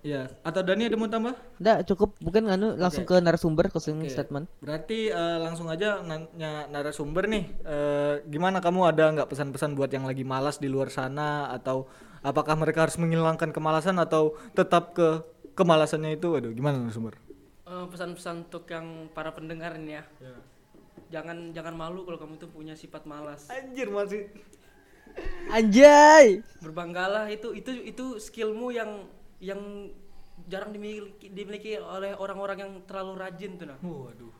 ya, 0.03 0.27
atau 0.43 0.61
Dani 0.63 0.87
ada 0.87 0.95
mau 0.99 1.07
tambah? 1.07 1.35
enggak 1.59 1.87
cukup 1.87 2.15
bukan 2.19 2.43
anu 2.51 2.75
langsung 2.75 3.07
ke 3.07 3.19
narasumber 3.23 3.71
closing 3.71 4.03
Oke. 4.03 4.11
statement. 4.11 4.47
Berarti 4.59 5.11
eh, 5.11 5.37
langsung 5.39 5.67
aja 5.71 6.03
nanya 6.03 6.67
narasumber 6.67 7.27
nih, 7.27 7.43
eh, 7.63 8.13
gimana 8.27 8.59
kamu 8.59 8.95
ada 8.95 9.11
nggak 9.15 9.29
pesan-pesan 9.31 9.75
buat 9.75 9.91
yang 9.91 10.03
lagi 10.07 10.23
malas 10.27 10.59
di 10.59 10.67
luar 10.67 10.91
sana 10.91 11.51
atau 11.51 11.87
apakah 12.23 12.55
mereka 12.55 12.87
harus 12.87 12.95
menghilangkan 12.99 13.51
kemalasan 13.51 13.99
atau 13.99 14.35
tetap 14.55 14.95
ke 14.95 15.23
kemalasannya 15.55 16.15
itu? 16.15 16.31
Waduh, 16.31 16.51
gimana 16.55 16.79
narasumber? 16.79 17.15
Eh, 17.63 17.85
pesan-pesan 17.89 18.51
untuk 18.51 18.67
yang 18.67 19.07
para 19.15 19.31
pendengar 19.31 19.75
ini 19.79 19.99
ya. 19.99 20.03
Jangan 21.13 21.53
jangan 21.53 21.77
malu 21.77 22.01
kalau 22.09 22.17
kamu 22.17 22.41
tuh 22.41 22.49
punya 22.49 22.73
sifat 22.73 23.05
malas. 23.05 23.45
Anjir 23.53 23.93
masih 23.93 24.33
Anjay. 25.53 26.41
Berbanggalah 26.57 27.29
itu 27.29 27.53
itu 27.53 27.69
itu 27.85 28.05
skillmu 28.17 28.73
yang 28.73 29.05
yang 29.37 29.93
jarang 30.49 30.73
dimiliki 30.73 31.29
dimiliki 31.29 31.77
oleh 31.77 32.17
orang-orang 32.17 32.57
yang 32.65 32.71
terlalu 32.89 33.13
rajin 33.21 33.51
tuh 33.61 33.69
nah. 33.69 33.77
Waduh. 33.85 34.33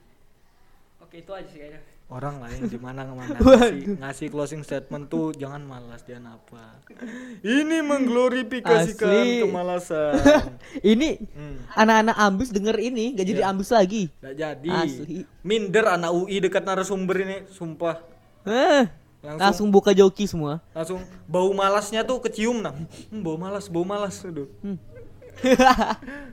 Oke, 1.13 1.21
itu 1.21 1.29
aja 1.29 1.45
sih 1.45 1.61
kayaknya. 1.61 1.81
Orang 2.09 2.41
lain 2.41 2.65
di 2.73 2.79
mana 2.81 3.05
ke 3.05 3.13
mana 3.13 3.37
ngasih, 3.37 4.01
ngasih 4.01 4.27
closing 4.33 4.61
statement 4.65 5.05
tuh 5.05 5.29
jangan 5.29 5.61
malas 5.61 6.01
jangan 6.01 6.41
apa. 6.41 6.81
Ini 7.45 7.85
mengglorifikasikan 7.85 9.13
Asli. 9.13 9.45
kemalasan. 9.45 10.17
Ini 10.81 11.21
Hmm. 11.29 11.61
anak-anak 11.69 12.17
ambis 12.17 12.49
denger 12.49 12.81
ini 12.81 13.13
gak 13.13 13.29
jadi 13.29 13.45
ambis 13.45 13.69
lagi. 13.69 14.09
Nggak 14.25 14.35
jadi. 14.35 14.69
Asli. 14.73 15.17
Minder 15.45 15.85
anak 15.85 16.09
UI 16.11 16.41
dekat 16.41 16.65
narasumber 16.65 17.13
ini, 17.21 17.45
sumpah. 17.53 18.01
Eh, 18.41 18.89
Langsung- 19.21 19.37
langsung, 19.37 19.67
buka 19.69 19.93
joki 19.93 20.25
semua. 20.25 20.65
Langsung 20.73 20.97
bau 21.25 21.53
malasnya 21.53 22.01
tuh 22.01 22.17
kecium 22.19 22.57
nah. 22.57 22.73
Hmm, 22.73 23.21
bau 23.21 23.37
malas, 23.37 23.69
bau 23.69 23.85
malas. 23.85 24.17
Aduh. 24.25 24.49
Hmm. 24.65 24.81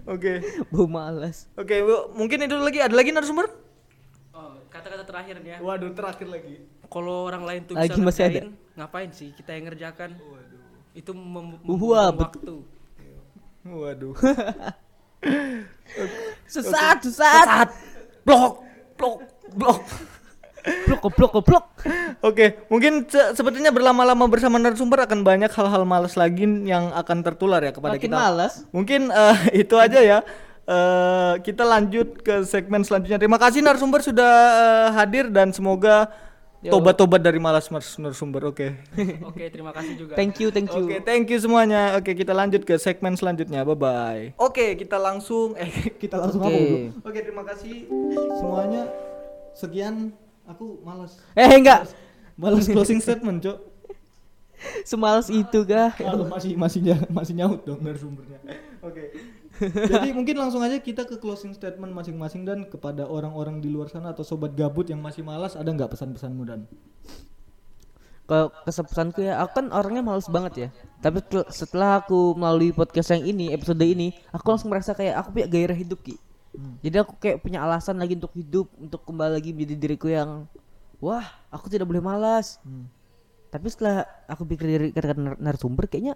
Oke. 0.06 0.40
Bau 0.68 0.88
malas. 0.88 1.52
Oke, 1.52 1.84
Bu. 1.84 2.16
mungkin 2.16 2.40
itu 2.40 2.56
lagi 2.56 2.80
ada 2.80 2.96
lagi 2.96 3.12
narasumber? 3.12 3.68
Kata-kata 4.80 5.04
terakhir 5.04 5.34
nih 5.44 5.50
ya. 5.52 5.58
Waduh, 5.60 5.92
terakhir 5.92 6.26
lagi. 6.26 6.56
Kalau 6.88 7.28
orang 7.28 7.44
lain 7.44 7.60
tuh 7.68 7.76
Lagi 7.76 7.92
bisa 7.92 8.00
masih 8.00 8.22
ada. 8.24 8.30
ngerjain, 8.32 8.48
ngapain 8.74 9.10
sih 9.12 9.28
kita 9.30 9.52
yang 9.52 9.68
ngerjakan? 9.68 10.10
Itu 10.90 11.12
mem 11.12 11.60
Wah, 11.60 11.60
membuang 11.62 12.16
waktu. 12.16 12.54
Waduh. 13.62 14.14
Sesat, 16.48 16.98
sesat. 17.04 17.46
Saat 17.46 17.68
blok, 18.24 18.64
blok, 18.96 19.20
blok. 19.54 19.80
Goblok, 20.60 21.00
goblok, 21.00 21.30
goblok. 21.40 21.64
Oke, 22.20 22.68
mungkin 22.68 23.08
se- 23.08 23.32
sepertinya 23.32 23.72
berlama-lama 23.72 24.28
bersama 24.28 24.60
narasumber 24.60 25.08
akan 25.08 25.24
banyak 25.24 25.48
hal-hal 25.48 25.88
malas 25.88 26.20
lagi 26.20 26.44
yang 26.44 26.92
akan 26.92 27.24
tertular 27.24 27.64
ya 27.64 27.72
kepada 27.72 27.96
Makin 27.96 28.04
kita. 28.04 28.16
malas. 28.20 28.52
Mungkin 28.68 29.08
eh, 29.08 29.36
itu 29.64 29.72
aja 29.80 30.00
ya. 30.04 30.18
Eh, 30.70 31.34
kita 31.42 31.66
lanjut 31.66 32.22
ke 32.22 32.46
segmen 32.46 32.86
selanjutnya. 32.86 33.18
Terima 33.18 33.42
kasih 33.42 33.58
narasumber 33.58 34.06
sudah 34.06 34.30
eh, 34.54 34.88
hadir 34.94 35.26
dan 35.26 35.50
semoga 35.50 36.06
tobat-tobat 36.62 37.18
dari 37.18 37.42
malas 37.42 37.66
mas- 37.74 37.98
narasumber. 37.98 38.54
Oke. 38.54 38.78
Oke, 39.30 39.50
terima 39.50 39.74
kasih 39.74 39.98
juga. 39.98 40.14
Thank 40.14 40.38
you, 40.38 40.54
thank 40.54 40.70
you. 40.70 40.86
Oke, 40.86 41.02
thank 41.02 41.26
you 41.26 41.42
semuanya. 41.42 41.98
Oke, 41.98 42.14
kita 42.14 42.30
lanjut 42.30 42.62
ke 42.62 42.78
segmen 42.78 43.18
selanjutnya. 43.18 43.66
Bye 43.66 43.74
bye. 43.74 44.24
Oke, 44.38 44.78
kita 44.78 44.94
langsung 44.94 45.58
eh 45.58 45.90
Kita 46.02 46.22
langsung 46.22 46.38
Oke. 46.38 46.54
apa 46.54 46.58
dulu? 46.62 46.78
Oke, 47.02 47.18
terima 47.18 47.42
kasih 47.42 47.90
semuanya. 48.38 48.86
Sekian 49.58 50.14
aku 50.46 50.78
malas. 50.86 51.18
Eh 51.34 51.50
enggak, 51.50 51.90
Malas 52.38 52.70
closing 52.70 53.02
statement, 53.02 53.42
Cok. 53.42 53.58
semalas 54.90 55.26
itu 55.34 55.66
kah? 55.66 55.90
Kalau 55.98 56.30
masih 56.30 56.54
masih 56.54 56.94
masih 57.10 57.34
nyaut 57.34 57.58
dong 57.66 57.82
narasumbernya. 57.82 58.38
Oke. 58.86 59.10
Jadi 59.60 60.16
mungkin 60.16 60.40
langsung 60.40 60.64
aja 60.64 60.80
kita 60.80 61.04
ke 61.04 61.20
closing 61.20 61.52
statement 61.52 61.92
masing-masing 61.92 62.48
dan 62.48 62.64
kepada 62.64 63.04
orang-orang 63.04 63.60
di 63.60 63.68
luar 63.68 63.92
sana 63.92 64.16
atau 64.16 64.24
sobat 64.24 64.56
gabut 64.56 64.88
yang 64.88 65.04
masih 65.04 65.20
malas 65.20 65.52
ada 65.52 65.68
nggak 65.68 65.92
pesan-pesanmu 65.92 66.42
dan? 66.48 66.64
Kalau 68.24 68.54
kesepesanku 68.62 69.26
ya, 69.26 69.42
aku 69.42 69.58
kan 69.58 69.66
orangnya 69.74 70.06
males 70.06 70.30
banget 70.30 70.52
ya. 70.54 70.68
Tapi 71.02 71.18
setel- 71.18 71.50
setelah 71.50 71.98
aku 71.98 72.38
melalui 72.38 72.70
podcast 72.70 73.10
yang 73.10 73.26
ini, 73.26 73.50
episode 73.50 73.82
ini, 73.82 74.14
aku 74.30 74.46
langsung 74.54 74.70
merasa 74.70 74.94
kayak 74.94 75.18
aku 75.18 75.34
punya 75.34 75.48
gairah 75.50 75.74
hidup 75.74 75.98
ki. 75.98 76.14
Jadi 76.82 76.96
aku 77.02 77.18
kayak 77.18 77.42
punya 77.42 77.62
alasan 77.62 77.98
lagi 77.98 78.14
untuk 78.14 78.30
hidup, 78.38 78.70
untuk 78.78 79.02
kembali 79.02 79.34
lagi 79.34 79.50
menjadi 79.50 79.74
diriku 79.78 80.06
yang, 80.10 80.46
wah, 81.02 81.26
aku 81.50 81.66
tidak 81.66 81.90
boleh 81.90 81.98
malas. 81.98 82.62
Tapi 83.50 83.66
setelah 83.66 84.06
aku 84.30 84.46
pikir 84.46 84.66
dari 84.78 84.88
kata 84.94 85.18
nar- 85.18 85.40
narasumber, 85.42 85.90
kayaknya 85.90 86.14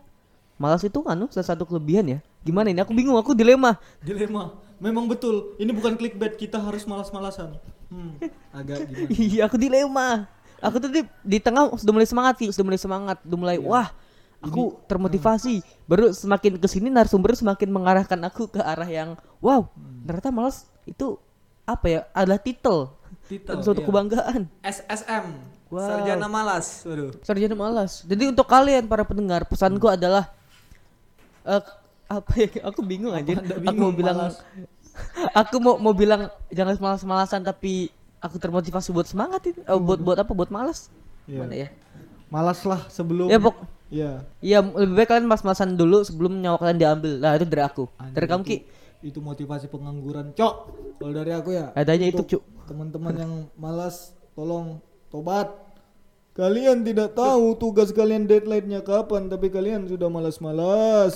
malas 0.57 0.83
itu 0.83 0.99
kan 1.01 1.19
salah 1.31 1.49
satu 1.55 1.65
kelebihan 1.65 2.07
ya. 2.07 2.19
Gimana 2.45 2.71
ini? 2.71 2.81
Aku 2.81 2.93
bingung, 2.93 3.17
aku 3.17 3.33
dilema. 3.33 3.77
Dilema. 4.01 4.55
Memang 4.77 5.09
betul. 5.09 5.57
Ini 5.57 5.71
bukan 5.73 5.97
clickbait, 5.97 6.37
kita 6.37 6.61
harus 6.61 6.85
malas-malasan. 6.85 7.57
Hmm, 7.89 8.19
agak 8.51 8.85
gimana? 8.87 9.09
Iya, 9.31 9.41
aku 9.47 9.57
dilema. 9.57 10.27
aku 10.59 10.81
tuh 10.81 10.89
di, 10.89 11.05
di 11.21 11.39
tengah 11.39 11.77
sudah 11.77 11.93
mulai 11.93 12.09
semangat 12.09 12.41
sih 12.41 12.49
sudah 12.49 12.65
mulai 12.65 12.81
semangat 12.81 13.21
udah 13.21 13.37
mulai 13.37 13.61
Iya. 13.61 13.69
wah 13.69 13.89
aku 14.41 14.81
termotivasi 14.89 15.61
baru 15.85 16.09
semakin 16.09 16.57
ke 16.57 16.65
sini 16.65 16.89
narasumber 16.89 17.37
semakin 17.37 17.69
mengarahkan 17.69 18.17
aku 18.25 18.49
ke 18.49 18.65
arah 18.65 18.89
yang 18.89 19.13
wow 19.45 19.69
Hmm. 19.77 20.09
ternyata 20.09 20.33
malas 20.33 20.65
itu 20.89 21.21
apa 21.69 21.85
ya 21.85 22.01
adalah 22.17 22.41
titel 22.41 22.97
Titel, 23.29 23.61
suatu 23.61 23.85
iya. 23.85 23.89
kebanggaan 23.89 24.41
SSM 24.65 25.25
Wow. 25.69 25.85
sarjana 25.85 26.27
malas 26.33 26.67
waduh 26.89 27.13
sarjana 27.21 27.57
malas 27.59 27.93
jadi 28.01 28.33
untuk 28.33 28.49
kalian 28.49 28.89
para 28.89 29.05
pendengar 29.05 29.45
pesanku 29.45 29.85
Hmm. 29.85 29.97
adalah 30.01 30.33
eh, 31.45 31.63
apa 32.07 32.33
ya 32.35 32.49
aku 32.65 32.81
bingung 32.81 33.13
aja 33.13 33.33
aku 33.37 33.73
mau 33.75 33.91
bilang 33.91 34.17
malas? 34.19 34.37
aku 35.33 35.57
mau 35.59 35.75
mau 35.77 35.93
bilang 35.93 36.21
jangan 36.49 36.77
malas-malasan 36.77 37.41
tapi 37.41 37.89
aku 38.19 38.37
termotivasi 38.37 38.91
buat 38.91 39.05
semangat 39.05 39.45
itu 39.47 39.61
Eh, 39.61 39.79
buat 39.79 39.99
buat 39.99 40.17
apa 40.17 40.31
buat 40.31 40.49
malas 40.49 40.89
Iya. 41.25 41.41
mana 41.41 41.55
ya 41.57 41.69
Malas 42.29 42.61
lah 42.63 42.81
sebelum 42.89 43.29
ya 43.29 43.39
pok 43.39 43.57
Iya. 43.89 44.27
Iya, 44.41 44.59
lebih 44.65 44.95
baik 44.97 45.09
kalian 45.09 45.29
mas-masan 45.29 45.79
dulu 45.79 46.03
sebelum 46.03 46.43
nyawa 46.43 46.59
kalian 46.59 46.79
diambil. 46.81 47.13
Nah, 47.23 47.39
itu 47.39 47.47
dari 47.47 47.63
aku. 47.63 47.85
Dari 47.87 48.11
Anjir, 48.11 48.27
kamu 48.27 48.43
itu- 48.43 48.51
Ki. 48.51 48.57
Itu 49.05 49.19
motivasi 49.21 49.67
pengangguran, 49.69 50.35
Cok. 50.35 50.55
Kalau 50.99 51.13
dari 51.15 51.31
aku 51.31 51.55
ya. 51.55 51.71
Adanya 51.73 52.11
itu, 52.11 52.23
Cuk. 52.27 52.43
Teman-teman 52.67 53.15
yang 53.15 53.33
malas 53.55 54.17
tolong 54.35 54.83
tobat. 55.13 55.47
Kalian 56.35 56.83
tidak 56.83 57.15
tahu 57.15 57.55
tugas 57.55 57.95
kalian 57.95 58.27
deadline-nya 58.27 58.83
kapan, 58.83 59.31
tapi 59.31 59.49
kalian 59.49 59.87
sudah 59.87 60.11
malas-malas. 60.11 61.15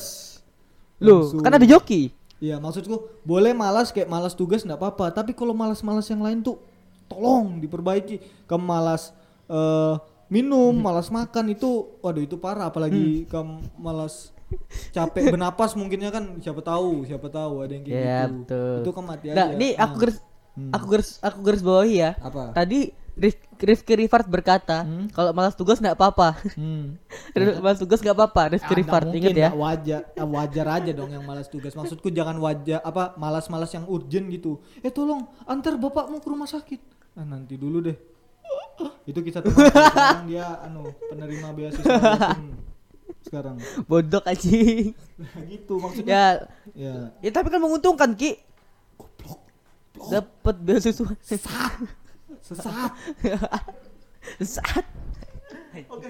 Loh, 0.98 1.26
Langsung. 1.26 1.42
kan 1.42 1.52
ada 1.52 1.66
joki. 1.66 2.14
Iya, 2.38 2.62
maksudku 2.62 3.02
boleh 3.26 3.50
malas 3.50 3.90
kayak 3.90 4.06
malas 4.06 4.30
tugas 4.32 4.62
nggak 4.62 4.78
apa-apa, 4.78 5.10
tapi 5.10 5.34
kalau 5.34 5.50
malas-malas 5.50 6.06
yang 6.06 6.22
lain 6.22 6.38
tuh 6.38 6.62
tolong 7.10 7.58
diperbaiki. 7.58 8.46
Kamu 8.46 8.62
malas 8.62 9.10
eh, 9.50 9.94
minum, 10.30 10.70
Hmm. 10.70 10.84
malas 10.86 11.10
makan 11.10 11.50
itu 11.50 11.98
waduh 11.98 12.22
itu 12.22 12.38
parah 12.38 12.70
apalagi 12.70 13.26
kamu 13.26 13.58
malas 13.74 14.30
capek 14.90 15.34
bernapas 15.34 15.74
mungkinnya 15.74 16.14
kan 16.14 16.38
siapa 16.38 16.62
tahu, 16.62 17.02
siapa 17.04 17.26
tahu 17.26 17.66
ada 17.66 17.74
yang 17.74 17.82
kayak 17.82 17.96
Iya, 17.98 18.18
gitu. 18.22 18.34
betul. 18.38 18.76
Itu 18.86 18.90
mati 19.02 19.26
Nah, 19.34 19.48
ini 19.50 19.68
aku 19.74 19.82
Nah. 19.82 19.98
garis 19.98 20.18
Hmm. 20.54 20.70
aku 20.74 20.84
garis 20.90 21.10
aku 21.18 21.38
garis 21.42 21.62
bawahi 21.62 21.94
ya. 21.96 22.10
Apa? 22.18 22.54
Tadi 22.54 22.90
Rifki 23.58 23.92
Rifart 23.96 24.24
berkata, 24.24 24.86
Hmm? 24.86 25.10
kalau 25.10 25.34
malas 25.34 25.52
tugas 25.52 25.76
nggak 25.76 25.92
apa-apa. 25.92 26.38
Hmm. 26.54 26.94
malas 27.58 27.76
tugas 27.76 27.98
nggak 27.98 28.14
apa-apa, 28.14 28.54
Rifki 28.54 28.64
Ah, 28.64 28.68
nggak 28.68 28.78
Rifart 28.78 29.04
mungkin, 29.04 29.20
ingat 29.20 29.34
ya. 29.36 29.50
wajar 29.50 30.00
ah, 30.12 30.28
wajar 30.28 30.66
aja 30.72 30.90
dong 30.92 31.10
yang 31.10 31.22
malas 31.22 31.46
tugas 31.46 31.74
maksudku 31.74 32.08
jangan 32.08 32.38
wajar 32.38 32.78
apa 32.80 33.12
malas-malas 33.14 33.68
yang 33.68 33.82
urgent 33.84 34.26
gitu 34.28 34.62
eh 34.78 34.88
tolong 34.88 35.26
antar 35.44 35.74
bapakmu 35.74 36.16
ke 36.16 36.28
rumah 36.28 36.46
sakit 36.46 36.78
ah 37.12 37.24
nanti 37.24 37.54
dulu 37.54 37.82
deh 37.82 37.98
itu 39.04 39.18
kisah 39.18 39.42
teman 39.42 39.58
sekarang 39.66 40.24
dia 40.24 40.46
anu 40.62 40.86
penerima 41.04 41.48
beasiswa 41.50 42.38
sekarang 43.20 43.56
Bodoh 43.84 44.22
anjing. 44.22 44.94
Nah, 45.18 45.42
gitu 45.44 45.74
maksudnya 45.76 46.46
ya, 46.72 46.94
ya 46.94 46.94
ya 47.18 47.30
tapi 47.30 47.50
kan 47.50 47.58
menguntungkan 47.58 48.14
Ki. 48.14 48.38
Dapat 49.98 50.56
beasiswa. 50.62 51.10
Sesat. 52.48 52.92
Saat 54.56 54.86
oke 55.88 56.08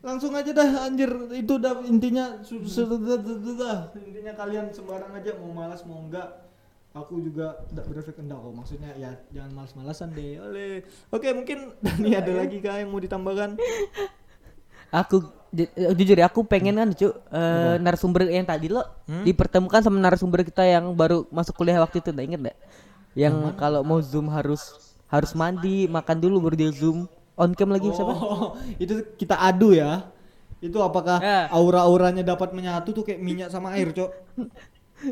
langsung 0.00 0.32
aja 0.32 0.50
dah 0.50 0.84
anjir. 0.84 1.08
Itu 1.32 1.56
dah 1.56 1.80
intinya. 1.84 2.40
Su- 2.40 2.64
su- 2.64 2.84
dah- 2.84 3.20
dah- 3.20 3.20
dah- 3.20 3.56
dah. 3.56 3.78
intinya 4.00 4.32
kalian 4.34 4.68
sembarang 4.68 5.12
aja 5.12 5.36
mau 5.36 5.52
malas 5.52 5.84
mau 5.84 6.00
enggak. 6.00 6.44
Aku 6.94 7.18
juga 7.18 7.58
tidak 7.66 7.90
berefek 7.90 8.22
enggak 8.22 8.38
kok 8.38 8.54
maksudnya 8.54 8.90
ya 8.94 9.10
jangan 9.28 9.50
malas-malasan 9.52 10.08
deh. 10.12 10.38
Oleh 10.38 10.84
oke 11.08 11.26
mungkin 11.32 11.74
Dani 11.80 12.14
ada 12.14 12.32
lagi 12.32 12.60
kah 12.60 12.78
yang 12.78 12.88
mau 12.88 13.02
ditambahkan? 13.02 13.58
Aku 14.94 15.26
ju- 15.50 15.72
eh, 15.74 15.90
jujur 15.90 16.14
ya 16.14 16.30
aku 16.30 16.46
pengen 16.46 16.78
kan 16.78 16.94
cu 16.94 17.10
eh, 17.10 17.74
narasumber 17.82 18.30
yang 18.30 18.46
tadi 18.46 18.70
lo 18.70 18.86
dipertemukan 19.26 19.82
sama 19.82 19.98
narasumber 19.98 20.46
kita 20.46 20.62
yang 20.62 20.94
baru 20.94 21.26
masuk 21.34 21.58
kuliah 21.58 21.82
waktu 21.82 21.98
itu 21.98 22.14
nggak 22.14 22.26
inget 22.28 22.40
nggak? 22.46 22.58
Yang 23.14 23.34
kalau 23.56 23.82
mau 23.82 23.98
zoom 23.98 24.30
harus 24.30 24.93
harus 25.14 25.32
mandi 25.32 25.86
makan 25.86 26.16
dulu 26.18 26.50
baru 26.50 26.56
dia 26.58 26.70
zoom. 26.74 27.06
On 27.34 27.50
cam 27.50 27.70
lagi 27.70 27.90
siapa? 27.90 28.14
Oh 28.14 28.54
itu 28.82 29.02
kita 29.14 29.38
adu 29.38 29.74
ya. 29.74 30.10
Itu 30.58 30.80
apakah 30.80 31.18
Ya. 31.20 31.46
aura-auranya 31.52 32.24
dapat 32.24 32.54
menyatu 32.54 32.90
tuh 32.90 33.04
kayak 33.04 33.20
minyak 33.20 33.48
sama 33.50 33.74
air 33.78 33.90
cok? 33.90 34.10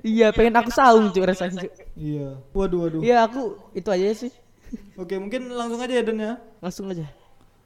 Iya 0.01 0.31
pengen 0.33 0.57
aku 0.57 0.71
saung 0.73 1.11
cu 1.11 1.21
rasanya 1.21 1.67
cu 1.67 1.69
iya. 1.99 2.39
Waduh 2.55 2.79
waduh. 2.87 3.01
Iya 3.03 3.27
aku 3.29 3.59
itu 3.75 3.89
aja 3.91 4.07
sih. 4.15 4.33
Oke 5.03 5.19
mungkin 5.21 5.51
langsung 5.53 5.83
aja 5.83 6.01
ya 6.01 6.05
Dan 6.07 6.17
ya? 6.17 6.33
Langsung 6.63 6.89
aja. 6.89 7.05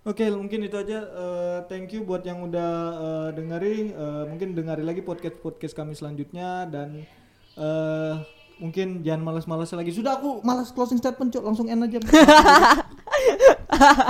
Oke, 0.07 0.23
mungkin 0.31 0.63
itu 0.63 0.79
aja. 0.79 1.03
Eh, 1.03 1.59
thank 1.67 1.91
you 1.91 2.07
buat 2.07 2.23
yang 2.23 2.39
udah 2.47 2.71
eh, 2.95 3.29
dengari. 3.35 3.91
Eh, 3.91 4.23
mungkin 4.31 4.55
dengari 4.55 4.87
lagi 4.87 5.03
podcast 5.03 5.35
podcast 5.43 5.75
kami 5.75 5.99
selanjutnya. 5.99 6.63
Dan 6.71 7.03
eh 7.59 8.15
mungkin 8.57 9.01
jangan 9.01 9.23
malas-malas 9.23 9.69
lagi. 9.71 9.93
Sudah 9.93 10.17
aku 10.17 10.41
malas 10.41 10.73
closing 10.73 10.97
statement, 10.97 11.29
cok. 11.31 11.45
Langsung 11.45 11.67
end 11.67 11.83
aja. 11.83 11.99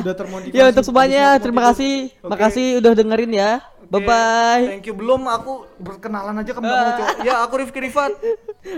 Udah 0.02 0.14
termotivasi. 0.14 0.54
ya 0.54 0.70
untuk 0.70 0.84
semuanya 0.84 1.24
terima 1.38 1.62
kasih 1.70 2.10
Oke. 2.20 2.28
makasih 2.28 2.66
udah 2.78 2.92
dengerin 2.92 3.32
ya 3.32 3.50
bye 3.86 3.98
bye 3.98 4.62
Thank 4.66 4.86
you. 4.86 4.94
Belum 4.94 5.26
aku 5.26 5.66
berkenalan 5.78 6.38
aja 6.38 6.50
kamu 6.54 6.64
mau, 6.64 6.90
cok. 6.96 7.08
Ya, 7.26 7.34
aku 7.42 7.54
Rifki 7.58 7.80
Rifat. 7.80 8.12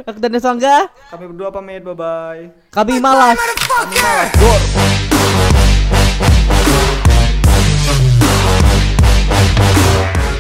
aku 0.05 0.17
dan 0.19 0.37
Sangga 0.39 0.89
Kami 1.09 1.25
berdua 1.29 1.49
pamit. 1.49 1.85
Bye 1.85 1.97
bye. 1.97 2.43
kami 2.73 3.01
malas 3.01 3.37
Kami 3.37 3.97
malas. 3.97 5.08